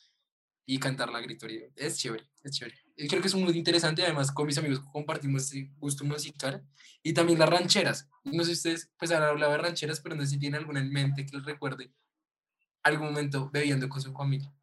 y 0.65 0.79
cantarla 0.79 1.19
a 1.19 1.21
gritorio. 1.21 1.71
Es 1.75 1.97
chévere, 1.97 2.29
es 2.43 2.51
chévere. 2.51 2.77
Creo 2.95 3.21
que 3.21 3.27
es 3.27 3.35
muy 3.35 3.57
interesante, 3.57 4.03
además 4.03 4.31
con 4.31 4.45
mis 4.45 4.57
amigos 4.57 4.79
compartimos 4.91 5.43
ese 5.43 5.71
gusto 5.77 6.05
musical 6.05 6.63
y 7.01 7.13
también 7.13 7.39
las 7.39 7.49
rancheras. 7.49 8.07
No 8.23 8.43
sé 8.43 8.51
si 8.51 8.53
ustedes 8.53 8.91
pues 8.97 9.11
han 9.11 9.23
hablado 9.23 9.51
de 9.51 9.57
rancheras, 9.57 9.99
pero 9.99 10.15
no 10.15 10.21
sé 10.21 10.29
si 10.29 10.39
tienen 10.39 10.59
alguna 10.59 10.79
en 10.79 10.91
mente 10.91 11.25
que 11.25 11.35
les 11.35 11.45
recuerde 11.45 11.91
algún 12.83 13.07
momento 13.07 13.49
bebiendo 13.51 13.89
con 13.89 14.01
su 14.01 14.13
familia. 14.13 14.53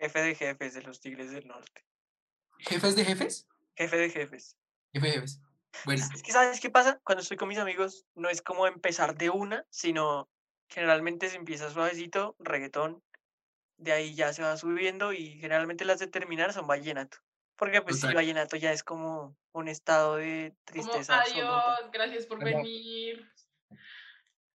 Jefe 0.00 0.22
de 0.22 0.34
jefes 0.34 0.74
de 0.74 0.82
los 0.82 1.00
Tigres 1.00 1.30
del 1.30 1.46
Norte. 1.46 1.84
¿Jefes 2.58 2.96
de 2.96 3.04
jefes? 3.04 3.46
Jefe 3.76 3.96
de 3.96 4.10
jefes. 4.10 4.56
Jefe 4.92 5.06
de 5.06 5.12
jefes. 5.12 5.40
Bueno, 5.84 6.04
Es 6.14 6.22
que, 6.22 6.32
¿sabes 6.32 6.58
qué 6.60 6.70
pasa? 6.70 7.00
Cuando 7.04 7.22
estoy 7.22 7.36
con 7.36 7.48
mis 7.48 7.58
amigos, 7.58 8.06
no 8.14 8.28
es 8.28 8.42
como 8.42 8.66
empezar 8.66 9.16
de 9.16 9.30
una, 9.30 9.64
sino 9.70 10.28
generalmente 10.68 11.28
se 11.28 11.36
empieza 11.36 11.70
suavecito, 11.70 12.34
reggaetón, 12.38 13.02
de 13.76 13.92
ahí 13.92 14.14
ya 14.14 14.32
se 14.32 14.42
va 14.42 14.56
subiendo 14.56 15.12
y 15.12 15.38
generalmente 15.38 15.84
las 15.84 15.98
de 16.00 16.06
terminar 16.06 16.52
son 16.52 16.66
vallenato. 16.66 17.18
Porque 17.56 17.82
pues 17.82 17.96
sí, 17.96 18.02
Total. 18.02 18.16
vallenato 18.16 18.56
ya 18.56 18.72
es 18.72 18.82
como 18.82 19.36
un 19.52 19.68
estado 19.68 20.16
de 20.16 20.54
Como, 20.54 20.64
tristeza 20.64 21.20
absoluta. 21.20 21.74
adiós, 21.76 21.90
gracias 21.92 22.26
por 22.26 22.42
venir. 22.42 23.30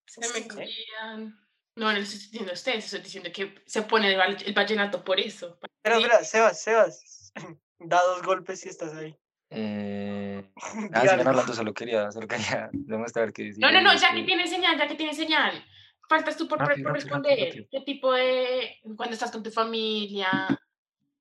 Se 0.07 0.21
me 0.21 0.47
cuidan. 0.47 1.44
No, 1.75 1.87
no 1.87 1.93
les 1.99 2.13
estoy 2.13 2.29
diciendo 2.29 2.51
a 2.51 2.53
ustedes, 2.53 2.85
estoy 2.85 3.01
diciendo 3.01 3.29
que 3.33 3.61
se 3.65 3.81
pone 3.81 4.13
el, 4.13 4.43
el 4.45 4.53
vallenato 4.53 5.03
por 5.03 5.19
eso. 5.19 5.59
Pero 5.81 5.97
mira, 5.97 6.23
Sebas, 6.23 6.61
Sebas, 6.61 7.33
da 7.79 8.01
dos 8.01 8.21
golpes 8.23 8.61
si 8.61 8.69
estás 8.69 8.93
ahí. 8.93 9.15
Eh, 9.49 10.51
ah, 10.93 11.01
algo. 11.01 11.29
hablando, 11.29 11.53
solo 11.53 11.73
quería, 11.73 12.11
solo 12.11 12.27
quería 12.27 12.69
demostrar 12.73 13.33
que 13.33 13.53
sí, 13.53 13.59
No, 13.59 13.71
no, 13.71 13.81
no, 13.81 13.93
ya 13.93 14.11
que 14.11 14.21
que- 14.21 14.23
tiene 14.23 14.47
señal, 14.47 14.77
ya 14.77 14.87
que 14.87 14.95
tiene 14.95 15.13
señal. 15.13 15.63
Faltas 16.07 16.37
tú 16.37 16.47
por, 16.47 16.59
Rápido, 16.59 16.83
por 16.87 16.93
rápido, 16.93 17.09
rápido, 17.15 17.19
responder. 17.23 17.47
rápido. 17.49 17.67
¿Qué 17.71 17.81
tipo 17.81 18.13
de, 18.13 18.79
cuando 18.95 19.13
estás 19.13 19.31
con 19.31 19.43
tu 19.43 19.51
familia, 19.51 20.47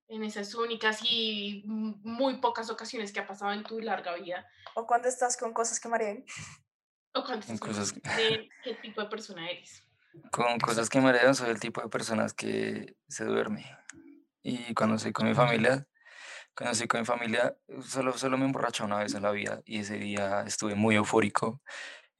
en 0.08 0.22
esas 0.24 0.54
únicas 0.54 1.00
y 1.02 1.62
muy 1.66 2.36
pocas 2.36 2.70
ocasiones 2.70 3.10
que 3.12 3.18
ha 3.20 3.26
pasado 3.26 3.52
en 3.52 3.64
tu 3.64 3.80
larga 3.80 4.14
vida? 4.14 4.46
O 4.74 4.86
cuando 4.86 5.08
estás 5.08 5.36
con 5.36 5.52
cosas 5.52 5.80
que 5.80 5.88
marean. 5.88 6.24
¿O 7.14 7.24
cuando 7.24 7.40
estás 7.40 7.58
con 7.58 7.70
cosas 7.70 7.92
familia, 7.92 8.50
¿Qué 8.62 8.74
tipo 8.74 9.00
de 9.00 9.08
persona 9.08 9.50
eres? 9.50 9.82
Con 10.30 10.58
cosas 10.58 10.88
que 10.88 11.00
marean, 11.00 11.34
soy 11.34 11.50
el 11.50 11.60
tipo 11.60 11.80
de 11.80 11.88
personas 11.88 12.34
que 12.34 12.96
se 13.08 13.24
duerme. 13.24 13.64
Y 14.42 14.74
cuando 14.74 14.96
estoy 14.96 15.12
con 15.12 15.28
mi 15.28 15.34
familia, 15.34 15.86
cuando 16.56 16.72
estoy 16.72 16.88
con 16.88 17.00
mi 17.00 17.06
familia, 17.06 17.56
solo, 17.82 18.12
solo 18.16 18.36
me 18.38 18.44
emborracho 18.44 18.84
una 18.84 18.98
vez 18.98 19.14
en 19.14 19.22
la 19.22 19.30
vida 19.30 19.60
y 19.64 19.80
ese 19.80 19.98
día 19.98 20.42
estuve 20.46 20.74
muy 20.74 20.96
eufórico. 20.96 21.62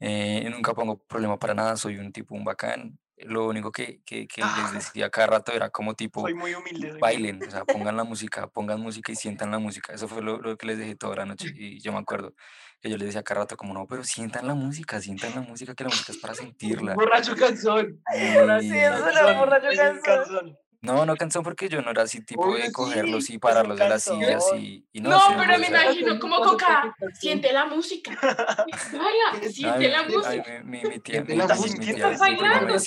eh, 0.00 0.48
nunca 0.50 0.74
pongo 0.74 0.98
problema 1.04 1.38
para 1.38 1.54
nada, 1.54 1.76
soy 1.76 1.98
un 1.98 2.12
tipo, 2.12 2.35
un 2.35 2.44
bacán. 2.44 2.98
Lo 3.18 3.46
único 3.46 3.70
que, 3.70 4.00
que, 4.05 4.27
que 4.27 4.42
les 4.42 4.72
decía 4.72 5.09
cada 5.09 5.29
rato 5.29 5.53
era 5.53 5.70
como 5.70 5.94
tipo, 5.94 6.22
Soy 6.22 6.35
muy 6.35 6.53
humilde. 6.55 6.90
soy 6.90 7.00
bailen, 7.00 7.42
o 7.46 7.50
sea, 7.50 7.64
pongan 7.64 7.96
la 7.96 8.03
música, 8.05 8.48
pongan 8.48 8.81
música 8.81 9.12
y 9.12 9.16
sientan 9.16 9.50
la 9.53 9.59
música. 9.59 9.92
Eso 9.92 10.09
fue 10.09 10.20
lo, 10.22 10.38
lo 10.40 10.57
que 10.57 10.66
les 10.66 10.79
dije 10.79 10.96
toda 10.96 11.16
la 11.16 11.24
noche 11.24 11.48
y 11.57 11.81
yo 11.81 11.92
me 11.92 11.98
acuerdo 11.98 12.35
que 12.81 12.90
yo 12.90 12.96
les 12.98 13.07
decía 13.07 13.22
cada 13.22 13.40
rato 13.42 13.57
como, 13.57 13.72
no, 13.72 13.87
pero 13.87 14.05
sientan 14.05 14.46
la 14.46 14.55
música, 14.55 15.00
sientan 15.00 15.35
la 15.35 15.40
música, 15.42 15.74
que 15.74 15.85
la 15.85 15.90
música 15.90 16.12
es 16.12 16.18
para 16.18 16.35
sentirla. 16.35 16.94
borracho 16.94 17.35
canción. 17.37 18.03
Sí, 18.12 18.18
Y- 18.20 18.85
una 18.85 19.33
borracho 19.38 19.68
Es 19.68 19.79
un 19.79 20.00
canción. 20.00 20.59
Canzón. 20.85 20.97
no, 20.97 21.07
no 21.07 21.16
canción 21.16 21.44
porque 21.44 21.68
yo 21.68 21.83
no 21.83 21.90
era 21.90 22.03
así 22.03 22.20
tipo 22.25 22.55
de 22.55 22.66
sí, 22.66 22.73
cogerlos 22.73 23.31
y 23.31 23.35
un 23.35 23.40
pararlos 23.40 23.79
de 23.79 23.88
las 23.88 24.03
sillas 24.03 24.29
canzón. 24.31 24.61
y, 24.61 24.87
y 24.92 25.01
No, 25.01 25.11
no, 25.11 25.20
sí, 25.20 25.33
pero 25.38 25.59
me 25.59 25.66
sea, 25.66 25.83
imagino 25.85 26.18
como 26.20 26.37
Coca, 26.42 26.94
siente 27.20 27.53
la 27.53 27.66
música. 27.66 28.11
Vaya, 28.92 29.42
Ay, 29.42 29.53
siente 29.53 29.88
la 29.88 30.03
música. 30.03 30.62
mi, 30.64 30.79
mi, 30.83 30.88
mi 30.88 30.99
tía, 31.01 31.25
mi, 31.25 31.35
la 31.37 31.47
mi- 31.49 31.55
música. 31.61 31.79
mi 31.85 31.90
¿Estás 31.90 32.18
tía, 32.18 32.18
bailando? 32.18 32.79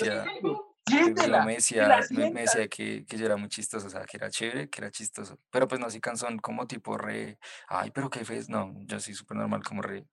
Siéntela. 0.87 1.43
me 1.43 1.51
que 1.51 1.55
decía, 1.57 1.87
la 1.87 2.05
me, 2.11 2.31
me 2.31 2.41
decía 2.41 2.67
que, 2.69 3.05
que 3.05 3.17
yo 3.17 3.25
era 3.25 3.35
muy 3.35 3.49
chistoso, 3.49 3.87
o 3.87 3.89
sea, 3.89 4.05
que 4.05 4.15
era 4.15 4.29
chévere, 4.29 4.69
que 4.69 4.79
era 4.79 4.89
chistoso. 4.89 5.37
Pero 5.49 5.67
pues 5.67 5.81
no, 5.81 5.89
sí 5.89 5.99
canción 5.99 6.37
como 6.39 6.65
tipo 6.65 6.97
re, 6.97 7.37
ay, 7.67 7.91
pero 7.91 8.09
qué 8.09 8.23
fe 8.23 8.39
no, 8.47 8.73
yo 8.85 8.97
sí 9.01 9.13
súper 9.13 9.35
normal 9.37 9.63
como 9.63 9.81
re. 9.81 10.05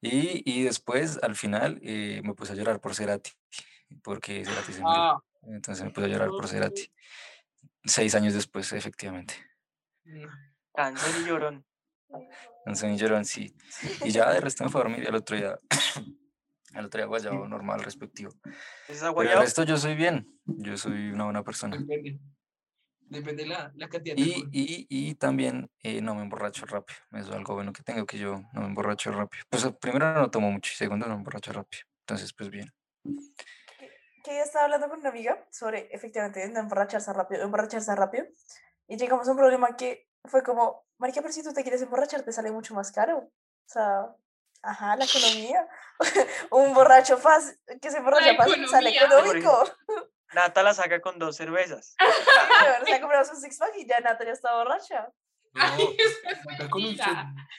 Y, 0.00 0.42
y 0.50 0.62
después, 0.62 1.18
al 1.22 1.34
final, 1.36 1.78
eh, 1.82 2.22
me 2.24 2.32
puse 2.34 2.52
a 2.52 2.56
llorar 2.56 2.80
por 2.80 2.94
Cerati, 2.94 3.30
porque 4.02 4.42
Cerati 4.44 4.72
se 4.72 4.80
murió. 4.80 4.96
Ah, 5.02 5.18
Entonces 5.46 5.84
me 5.84 5.90
puse 5.90 6.06
a 6.06 6.10
llorar 6.10 6.28
por 6.28 6.48
Cerati. 6.48 6.92
Seis 7.84 8.14
años 8.14 8.34
después, 8.34 8.72
efectivamente. 8.72 9.34
no. 10.04 10.28
Canción 10.74 11.22
y 11.22 11.28
llorón. 11.28 11.66
Canción 12.64 12.92
y 12.92 12.98
llorón, 12.98 13.24
sí. 13.24 13.56
Y 14.04 14.10
ya 14.10 14.30
de 14.30 14.40
resto 14.40 14.64
me 14.64 14.70
fue 14.70 14.80
a 14.80 14.84
dormir 14.84 15.02
y 15.04 15.06
al 15.06 15.14
otro 15.14 15.36
día, 15.36 15.58
al 16.74 16.84
otro 16.84 16.98
día 16.98 17.06
guayabo 17.06 17.48
normal, 17.48 17.82
respectivo. 17.82 18.32
¿Es 18.88 19.00
Pero 19.00 19.20
el 19.20 19.38
resto 19.38 19.62
yo 19.62 19.78
soy 19.78 19.94
bien, 19.94 20.28
yo 20.44 20.76
soy 20.76 21.10
una 21.10 21.24
buena 21.24 21.42
persona. 21.42 21.76
Depende. 21.78 22.18
Depende 23.08 23.46
la, 23.46 23.72
la 23.76 23.88
cantidad 23.88 24.16
de 24.16 24.20
Y, 24.22 24.48
y, 24.52 24.86
y 24.90 25.14
también 25.14 25.70
eh, 25.82 26.02
no 26.02 26.14
me 26.16 26.22
emborracho 26.22 26.66
rápido. 26.66 26.98
Eso 27.12 27.30
es 27.30 27.36
algo 27.36 27.54
bueno 27.54 27.72
que 27.72 27.84
tengo, 27.84 28.04
que 28.04 28.18
yo 28.18 28.42
no 28.52 28.60
me 28.62 28.66
emborracho 28.66 29.12
rápido. 29.12 29.44
Pues 29.48 29.64
primero 29.80 30.12
no 30.12 30.30
tomo 30.30 30.50
mucho 30.50 30.72
y 30.74 30.76
segundo 30.76 31.06
no 31.06 31.14
me 31.14 31.18
emborracho 31.18 31.52
rápido. 31.52 31.84
Entonces, 32.00 32.32
pues 32.32 32.50
bien. 32.50 32.72
Que 34.26 34.34
ya 34.34 34.42
estaba 34.42 34.64
hablando 34.64 34.88
con 34.88 34.98
una 34.98 35.10
amiga 35.10 35.46
sobre 35.52 35.88
efectivamente 35.94 36.48
no 36.48 36.58
emborracharse 36.58 37.12
rápido, 37.12 37.44
emborracharse 37.44 37.94
rápido. 37.94 38.26
Y 38.88 38.96
llegamos 38.96 39.28
a 39.28 39.30
un 39.30 39.36
problema 39.36 39.76
que 39.76 40.10
fue 40.24 40.42
como, 40.42 40.84
marica, 40.98 41.22
pero 41.22 41.32
si 41.32 41.44
tú 41.44 41.52
te 41.52 41.62
quieres 41.62 41.80
emborrachar, 41.82 42.22
te 42.22 42.32
sale 42.32 42.50
mucho 42.50 42.74
más 42.74 42.90
caro. 42.90 43.18
O 43.18 43.68
sea, 43.68 44.12
ajá, 44.62 44.96
la 44.96 45.04
economía. 45.04 45.68
un 46.50 46.74
borracho 46.74 47.18
fácil, 47.18 47.56
que 47.80 47.88
se 47.88 47.98
emborracha 47.98 48.34
fácil, 48.34 48.66
sale 48.68 48.96
económico. 48.96 49.64
Nata 50.34 50.64
la 50.64 50.74
saca 50.74 51.00
con 51.00 51.20
dos 51.20 51.36
cervezas. 51.36 51.94
o 52.82 52.84
sea, 52.84 53.00
compramos 53.00 53.30
un 53.30 53.40
six 53.40 53.56
pack 53.56 53.76
y 53.76 53.86
ya 53.86 54.00
Natalia 54.00 54.32
está 54.32 54.56
borracha. 54.56 55.08
Con 56.70 56.84
un. 56.84 56.96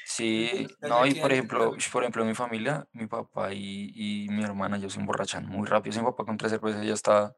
Sí, 0.05 0.67
no, 0.81 1.05
y 1.05 1.15
por 1.15 1.31
ejemplo, 1.31 1.75
por 1.91 2.03
ejemplo, 2.03 2.25
mi 2.25 2.33
familia, 2.33 2.87
mi 2.93 3.07
papá 3.07 3.53
y, 3.53 3.91
y 3.95 4.29
mi 4.29 4.43
hermana, 4.43 4.77
ellos 4.77 4.93
se 4.93 4.99
emborrachan 4.99 5.45
muy 5.47 5.67
rápido. 5.67 5.93
Si 5.93 5.99
mi 5.99 6.05
papá 6.05 6.25
con 6.25 6.37
tres 6.37 6.51
cervezas 6.51 6.85
ya 6.85 6.93
está 6.93 7.35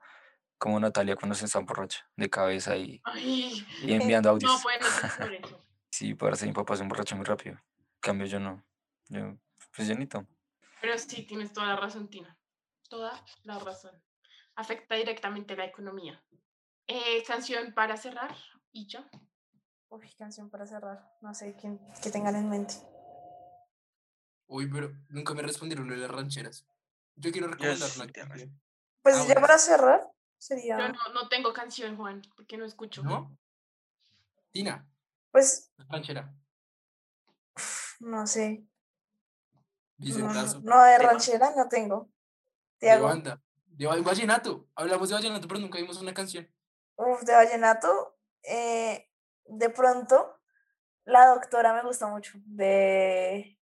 como 0.58 0.80
Natalia 0.80 1.16
cuando 1.16 1.36
se 1.36 1.46
está 1.46 1.60
borracha, 1.60 2.08
de 2.16 2.30
cabeza 2.30 2.76
y, 2.76 3.02
Ay, 3.06 3.66
y 3.82 3.94
enviando 3.94 4.30
audios. 4.30 4.52
no, 4.52 4.58
no 4.58 4.98
te 5.18 5.24
por 5.24 5.34
eso. 5.34 5.66
Sí, 5.90 6.14
parece 6.14 6.46
mi 6.46 6.54
papá 6.54 6.76
se 6.76 6.84
emborracha 6.84 7.16
muy 7.16 7.26
rápido. 7.26 7.56
En 7.56 8.00
cambio, 8.02 8.28
yo 8.28 8.40
no. 8.40 8.64
Yo, 9.08 9.38
pues 9.76 9.88
yo 9.88 9.96
ni 9.96 10.06
tomo. 10.06 10.28
Pero 10.82 10.98
sí, 10.98 11.26
tienes 11.26 11.52
toda 11.52 11.68
la 11.68 11.76
razón, 11.76 12.10
Tina. 12.10 12.38
Toda 12.90 13.24
la 13.44 13.60
razón. 13.60 14.02
Afecta 14.56 14.96
directamente 14.96 15.56
la 15.56 15.66
economía. 15.66 16.24
Eh, 16.88 17.24
canción 17.26 17.74
para 17.74 17.98
cerrar 17.98 18.36
y 18.72 18.88
ya. 18.88 19.10
Uy, 19.90 20.14
canción 20.18 20.50
para 20.50 20.66
cerrar. 20.68 21.12
No 21.22 21.34
sé 21.34 21.56
quién, 21.56 21.80
que 22.02 22.12
tengan 22.12 22.36
en 22.36 22.50
mente. 22.50 22.76
Uy, 24.48 24.70
pero 24.72 24.92
nunca 25.10 25.34
me 25.34 25.42
respondieron 25.42 25.88
lo 25.88 25.94
de 25.96 26.02
las 26.02 26.12
rancheras. 26.12 26.66
Yo 27.16 27.32
quiero 27.32 27.48
recomendar 27.48 27.90
una 27.96 28.12
canción. 28.12 28.62
Pues 29.02 29.16
Ah, 29.16 29.20
ya 29.20 29.26
bueno. 29.26 29.42
para 29.42 29.58
cerrar, 29.58 30.12
sería. 30.38 30.78
Yo 30.78 30.88
no, 30.90 31.14
no 31.14 31.30
tengo 31.30 31.54
canción, 31.54 31.98
Juan, 31.98 32.22
porque 32.36 32.58
no 32.58 32.66
escucho. 32.66 33.04
¿No? 33.04 33.36
Tina, 34.52 34.88
Pues, 35.32 35.72
ranchera. 35.90 36.34
no 38.00 38.26
sé. 38.28 38.66
Dice 39.98 40.20
No, 40.20 40.30
brazo. 40.30 40.62
no, 40.64 40.84
de 40.84 40.98
ranchera 40.98 41.52
no 41.56 41.68
tengo. 41.68 42.10
Te 42.78 42.88
De 42.88 42.98
banda. 43.00 43.42
De 43.66 43.86
vallenato. 43.86 44.68
Hablamos 44.76 45.10
de 45.10 45.16
vallenato, 45.16 45.48
pero 45.48 45.60
nunca 45.60 45.78
vimos 45.80 46.00
una 46.02 46.14
canción. 46.14 46.50
Uf, 46.96 47.22
de 47.24 47.34
vallenato. 47.34 48.18
eh, 48.44 49.09
de 49.50 49.70
pronto, 49.70 50.40
la 51.06 51.28
doctora 51.28 51.74
me 51.74 51.84
gusta 51.84 52.08
mucho. 52.08 52.34
De. 52.46 53.58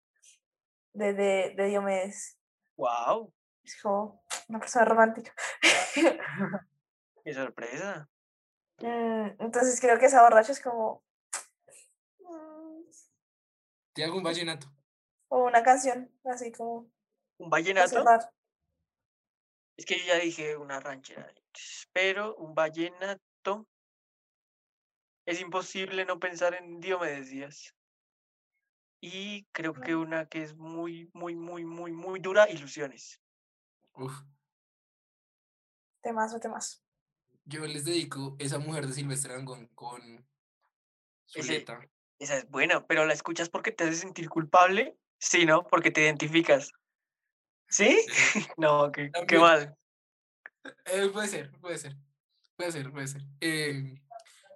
De, 0.94 1.14
de, 1.14 1.54
de 1.56 1.66
Diomedes. 1.66 2.38
¡Wow! 2.78 3.34
Es 3.64 3.82
como 3.82 4.24
una 4.48 4.60
persona 4.60 4.86
romántica. 4.86 5.34
¡Qué 7.24 7.34
sorpresa! 7.34 8.10
Mm, 8.80 9.28
Entonces 9.40 9.80
creo 9.80 9.98
que 9.98 10.06
esa 10.08 10.24
borracha 10.24 10.52
es 10.52 10.62
como. 10.62 11.04
mm, 12.20 12.82
Te 13.94 14.04
hago 14.04 14.18
un 14.18 14.24
vallenato. 14.24 14.68
O 15.30 15.46
una 15.46 15.64
canción, 15.64 16.12
así 16.26 16.52
como. 16.52 16.92
¿Un 17.38 17.50
vallenato? 17.50 18.04
Es 19.76 19.86
que 19.86 19.98
yo 19.98 20.06
ya 20.06 20.20
dije 20.20 20.56
una 20.56 20.80
ranchera. 20.80 21.34
Pero 21.92 22.36
un 22.36 22.54
vallenato. 22.54 23.68
Es 25.26 25.40
imposible 25.40 26.06
no 26.06 26.20
pensar 26.20 26.54
en 26.54 26.80
Diomedes 26.80 27.30
Díaz. 27.30 27.76
Y 29.02 29.46
creo 29.52 29.74
que 29.74 29.96
una 29.96 30.28
que 30.28 30.44
es 30.44 30.56
muy, 30.56 31.10
muy, 31.14 31.36
muy, 31.36 31.66
muy, 31.66 31.92
muy 31.92 32.20
dura, 32.20 32.50
Ilusiones. 32.50 33.22
Uf. 33.94 34.14
Temazo, 36.02 36.40
temazo. 36.40 36.80
Yo 37.46 37.66
les 37.66 37.84
dedico 37.86 38.36
esa 38.40 38.60
mujer 38.60 38.88
de 38.88 38.94
Silvestre 38.94 39.34
Dangond 39.34 39.70
con 39.76 40.02
Ese- 41.34 41.44
Zuleta. 41.44 41.80
Esa 42.20 42.38
es 42.38 42.50
buena, 42.50 42.86
pero 42.88 43.06
¿la 43.06 43.14
escuchas 43.14 43.50
porque 43.50 43.72
te 43.72 43.84
hace 43.84 43.96
sentir 43.96 44.30
culpable? 44.30 44.98
Sí, 45.20 45.46
¿no? 45.46 45.64
Porque 45.68 45.92
te 45.92 46.02
identificas. 46.02 46.72
¿Sí? 47.68 48.06
No, 48.58 48.92
qué, 48.92 49.12
qué 49.28 49.40
mal. 49.40 49.76
Eh, 50.86 51.10
puede 51.12 51.28
ser, 51.28 51.52
puede 51.60 51.78
ser. 51.78 51.98
Puede 52.56 52.72
ser, 52.72 52.92
puede 52.92 53.08
ser. 53.08 53.22
Eh, 53.42 53.96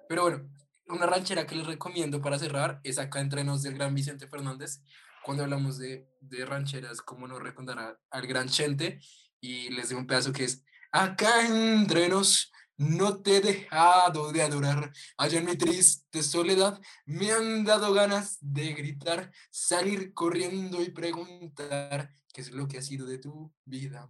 pero 0.08 0.24
bueno, 0.24 0.50
una 0.88 1.06
ranchera 1.06 1.46
que 1.46 1.56
les 1.56 1.68
recomiendo 1.68 2.22
para 2.22 2.40
cerrar 2.40 2.80
es 2.84 2.98
acá 2.98 3.20
entre 3.20 3.44
nos 3.44 3.64
del 3.64 3.76
gran 3.76 3.94
Vicente 3.94 4.28
Fernández. 4.28 4.82
Cuando 5.24 5.44
hablamos 5.44 5.78
de, 5.78 6.08
de 6.22 6.46
rancheras, 6.46 7.02
como 7.02 7.28
no 7.28 7.40
recordar 7.40 8.00
al 8.10 8.28
gran 8.28 8.48
Chente, 8.48 9.00
y 9.42 9.70
les 9.70 9.90
doy 9.90 10.00
un 10.00 10.08
pedazo 10.08 10.32
que 10.32 10.46
es 10.46 10.64
Acá 10.92 11.46
entre 11.46 12.08
nos 12.08 12.52
no 12.78 13.22
te 13.22 13.38
he 13.38 13.42
dejado 13.42 14.32
de 14.32 14.42
adorar. 14.42 14.92
Allá 15.18 15.40
en 15.40 15.46
mi 15.46 15.58
triste 15.58 16.24
soledad 16.24 16.80
me 17.06 17.32
han 17.32 17.64
dado 17.66 17.94
ganas 17.94 18.38
de 18.40 18.74
gritar, 18.74 19.32
salir 19.50 20.14
corriendo 20.14 20.82
y 20.82 20.92
preguntar 20.92 22.12
qué 22.32 22.42
es 22.42 22.52
lo 22.52 22.68
que 22.68 22.78
ha 22.78 22.82
sido 22.82 23.06
de 23.06 23.18
tu 23.18 23.54
vida. 23.66 24.10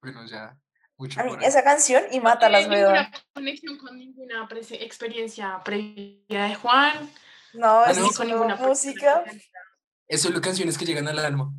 Bueno, 0.00 0.26
ya, 0.26 0.58
A 1.18 1.24
mí, 1.24 1.30
por 1.30 1.38
ahí. 1.40 1.44
esa 1.46 1.62
canción 1.64 2.02
y 2.12 2.20
Mátalas, 2.20 2.66
No 2.68 2.74
weón. 2.74 2.92
ninguna 2.92 3.10
conexión 3.34 3.78
con 3.78 3.98
ninguna 3.98 4.48
experiencia 4.80 5.60
previa 5.64 6.44
de 6.44 6.54
Juan. 6.54 7.10
No, 7.54 7.80
Ah, 7.80 7.90
es 7.90 7.98
no. 7.98 8.08
con 8.10 8.26
ninguna 8.28 8.56
música. 8.56 9.24
Es 10.08 10.22
solo 10.22 10.40
canciones 10.40 10.76
que 10.78 10.84
llegan 10.84 11.08
al 11.08 11.18
alma. 11.18 11.52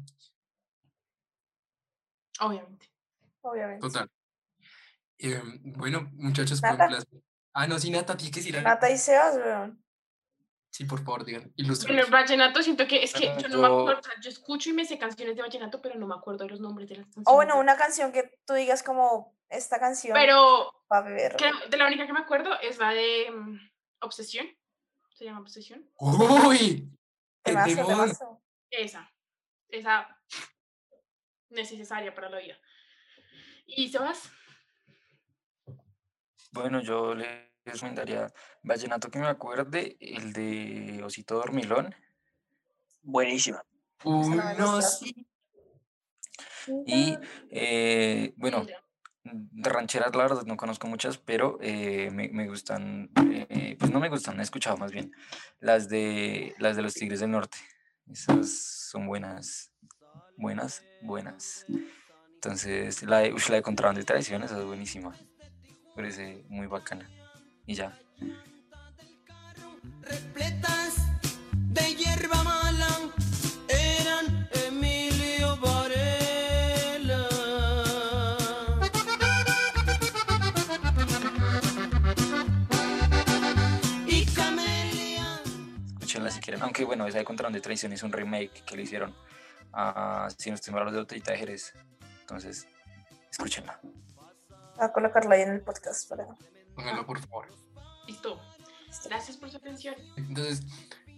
Obviamente. 2.39 2.87
Obviamente. 3.41 3.81
Total. 3.81 4.09
Eh, 5.19 5.41
bueno, 5.63 6.09
muchachos, 6.13 6.59
fue 6.59 6.71
un 6.71 6.77
placer. 6.77 7.07
Ah, 7.53 7.67
no, 7.67 7.77
sí, 7.79 7.91
Nata, 7.91 8.17
tienes 8.17 8.33
que 8.33 8.39
decir 8.39 8.57
algo. 8.57 8.67
Nata 8.69 8.89
y 8.89 8.97
Sebas, 8.97 9.35
weón. 9.35 9.82
Sí, 10.73 10.85
por 10.85 11.03
favor, 11.03 11.23
digan. 11.23 11.53
Bueno, 11.55 12.01
el 12.01 12.09
vallenato 12.09 12.63
siento 12.63 12.87
que 12.87 13.03
es 13.03 13.13
que 13.13 13.25
yo 13.39 13.47
no 13.47 13.59
me 13.59 13.67
acuerdo, 13.67 13.99
o 13.99 14.03
sea, 14.03 14.19
yo 14.19 14.31
escucho 14.31 14.71
y 14.71 14.73
me 14.73 14.83
sé 14.85 14.97
canciones 14.97 15.35
de 15.35 15.43
vallenato, 15.43 15.79
pero 15.79 15.99
no 15.99 16.07
me 16.07 16.15
acuerdo 16.15 16.45
de 16.45 16.49
los 16.49 16.59
nombres 16.61 16.89
de 16.89 16.95
las 16.95 17.05
canciones. 17.05 17.27
O 17.27 17.35
bueno, 17.35 17.59
una 17.59 17.77
canción 17.77 18.11
que 18.11 18.39
tú 18.43 18.55
digas 18.55 18.81
como 18.81 19.37
esta 19.49 19.79
canción 19.79 20.15
Pero 20.15 20.73
para 20.87 21.07
beber. 21.07 21.35
creo- 21.35 21.53
de 21.69 21.77
la 21.77 21.85
única 21.85 22.07
que 22.07 22.13
me 22.13 22.21
acuerdo 22.21 22.59
es 22.59 22.79
la 22.79 22.89
de 22.89 23.29
mm, 23.29 23.59
Obsesión. 24.01 24.47
¿Se 25.13 25.25
llama 25.25 25.41
Obsesión? 25.41 25.87
¡Uy! 25.99 26.89
Esa. 28.71 29.13
Esa 29.69 30.19
necesaria 31.49 32.15
para 32.15 32.31
la 32.31 32.39
vida. 32.39 32.57
¿Y 33.67 33.89
Sebas? 33.89 34.31
Bueno, 36.51 36.81
yo 36.81 37.13
les 37.65 37.75
recomendaría 37.75 38.31
Vallenato 38.61 39.09
que 39.09 39.19
me 39.19 39.27
acuerde, 39.27 39.97
el 39.99 40.33
de 40.33 41.01
Osito 41.03 41.35
Dormilón. 41.35 41.95
Buenísima. 43.01 43.63
no 44.03 44.21
me 44.29 44.55
Uno 44.55 44.75
gusta. 44.75 44.81
sí. 44.81 45.27
Y 46.85 47.17
eh, 47.49 48.33
bueno, 48.37 48.65
de 49.23 49.69
rancheras 49.69 50.15
la 50.15 50.23
verdad 50.23 50.43
no 50.45 50.57
conozco 50.57 50.87
muchas, 50.87 51.17
pero 51.17 51.57
eh, 51.61 52.09
me, 52.11 52.29
me 52.29 52.47
gustan, 52.47 53.09
eh, 53.49 53.75
pues 53.77 53.91
no 53.91 53.99
me 53.99 54.09
gustan, 54.09 54.39
he 54.39 54.43
escuchado 54.43 54.77
más 54.77 54.91
bien, 54.91 55.11
las 55.59 55.89
de, 55.89 56.55
las 56.59 56.75
de 56.75 56.81
los 56.81 56.93
Tigres 56.93 57.19
del 57.19 57.31
Norte. 57.31 57.57
Esas 58.09 58.87
son 58.91 59.07
buenas, 59.07 59.71
buenas, 60.37 60.83
buenas. 61.01 61.65
Entonces, 62.35 63.03
la 63.03 63.19
de, 63.19 63.31
la 63.49 63.55
de 63.55 63.61
Contrabando 63.61 64.01
y 64.01 64.03
Tradición, 64.05 64.43
esa 64.43 64.59
es 64.59 64.65
buenísima. 64.65 65.13
Parece 65.95 66.45
muy 66.49 66.67
bacana. 66.67 67.09
Y 67.65 67.75
ya. 67.75 67.97
repletas 70.01 70.95
de 71.53 71.95
hierba 71.95 72.43
mala 72.43 72.89
eran 73.69 74.49
Emilio 74.67 75.57
Varela. 75.57 77.27
Y 84.05 84.25
Camelia. 84.35 85.41
Escúchenla 85.93 86.31
si 86.31 86.41
quieren. 86.41 86.61
Aunque 86.63 86.83
bueno, 86.83 87.07
esa 87.07 87.19
de 87.19 87.23
Contrabando 87.23 87.57
y 87.57 87.61
Tradición 87.61 87.93
es 87.93 88.03
un 88.03 88.11
remake 88.11 88.63
que 88.65 88.75
le 88.75 88.83
hicieron 88.83 89.15
a, 89.71 90.27
si 90.37 90.49
no 90.49 90.55
estoy 90.55 90.73
mal, 90.73 90.83
los 90.83 90.93
de 90.93 90.99
Botellita 90.99 91.31
de 91.31 91.37
Jerez. 91.37 91.73
Entonces, 92.19 92.67
escúchenla. 93.31 93.79
Voy 93.81 94.85
a 94.85 94.91
colocarlo 94.91 95.31
ahí 95.33 95.43
en 95.43 95.51
el 95.51 95.61
podcast 95.61 96.09
para. 96.09 96.27
Pónganlo, 96.75 97.05
por 97.05 97.19
favor. 97.19 97.47
Listo. 98.07 98.41
Gracias 99.05 99.37
por 99.37 99.49
su 99.49 99.57
atención. 99.57 99.95
Entonces, 100.17 100.61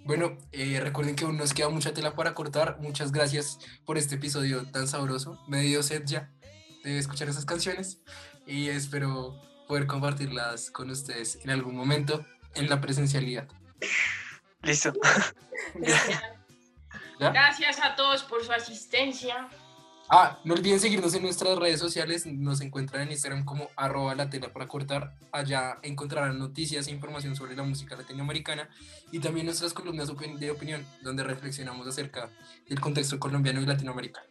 bueno, 0.05 0.37
eh, 0.51 0.79
recuerden 0.79 1.15
que 1.15 1.25
aún 1.25 1.37
nos 1.37 1.53
queda 1.53 1.69
mucha 1.69 1.93
tela 1.93 2.15
para 2.15 2.33
cortar. 2.33 2.77
Muchas 2.79 3.11
gracias 3.11 3.59
por 3.85 3.97
este 3.97 4.15
episodio 4.15 4.69
tan 4.71 4.87
sabroso. 4.87 5.43
Me 5.47 5.61
dio 5.61 5.83
sed 5.83 6.03
ya 6.05 6.31
de 6.83 6.97
escuchar 6.97 7.27
esas 7.27 7.45
canciones 7.45 7.99
y 8.45 8.69
espero 8.69 9.41
poder 9.67 9.87
compartirlas 9.87 10.69
con 10.69 10.91
ustedes 10.91 11.39
en 11.43 11.49
algún 11.49 11.75
momento 11.75 12.25
en 12.53 12.69
la 12.69 12.79
presencialidad. 12.81 13.47
Listo. 14.61 14.93
¿Ya? 17.19 17.31
Gracias 17.31 17.79
a 17.83 17.95
todos 17.95 18.23
por 18.23 18.43
su 18.43 18.51
asistencia. 18.51 19.49
Ah, 20.07 20.39
no 20.43 20.53
olviden 20.53 20.79
seguirnos 20.79 21.15
en 21.15 21.23
nuestras 21.23 21.57
redes 21.57 21.79
sociales. 21.79 22.27
Nos 22.27 22.61
encuentran 22.61 23.03
en 23.03 23.11
Instagram 23.11 23.43
como 23.43 23.69
arroba 23.75 24.13
la 24.13 24.29
tela 24.29 24.53
para 24.53 24.67
cortar. 24.67 25.15
Allá 25.31 25.79
encontrarán 25.81 26.37
noticias 26.37 26.87
e 26.87 26.91
información 26.91 27.35
sobre 27.35 27.55
la 27.55 27.63
música 27.63 27.95
latinoamericana 27.95 28.69
y 29.11 29.19
también 29.19 29.47
nuestras 29.47 29.73
columnas 29.73 30.11
de 30.39 30.51
opinión, 30.51 30.85
donde 31.01 31.23
reflexionamos 31.23 31.87
acerca 31.87 32.29
del 32.69 32.79
contexto 32.79 33.19
colombiano 33.19 33.61
y 33.61 33.65
latinoamericano. 33.65 34.27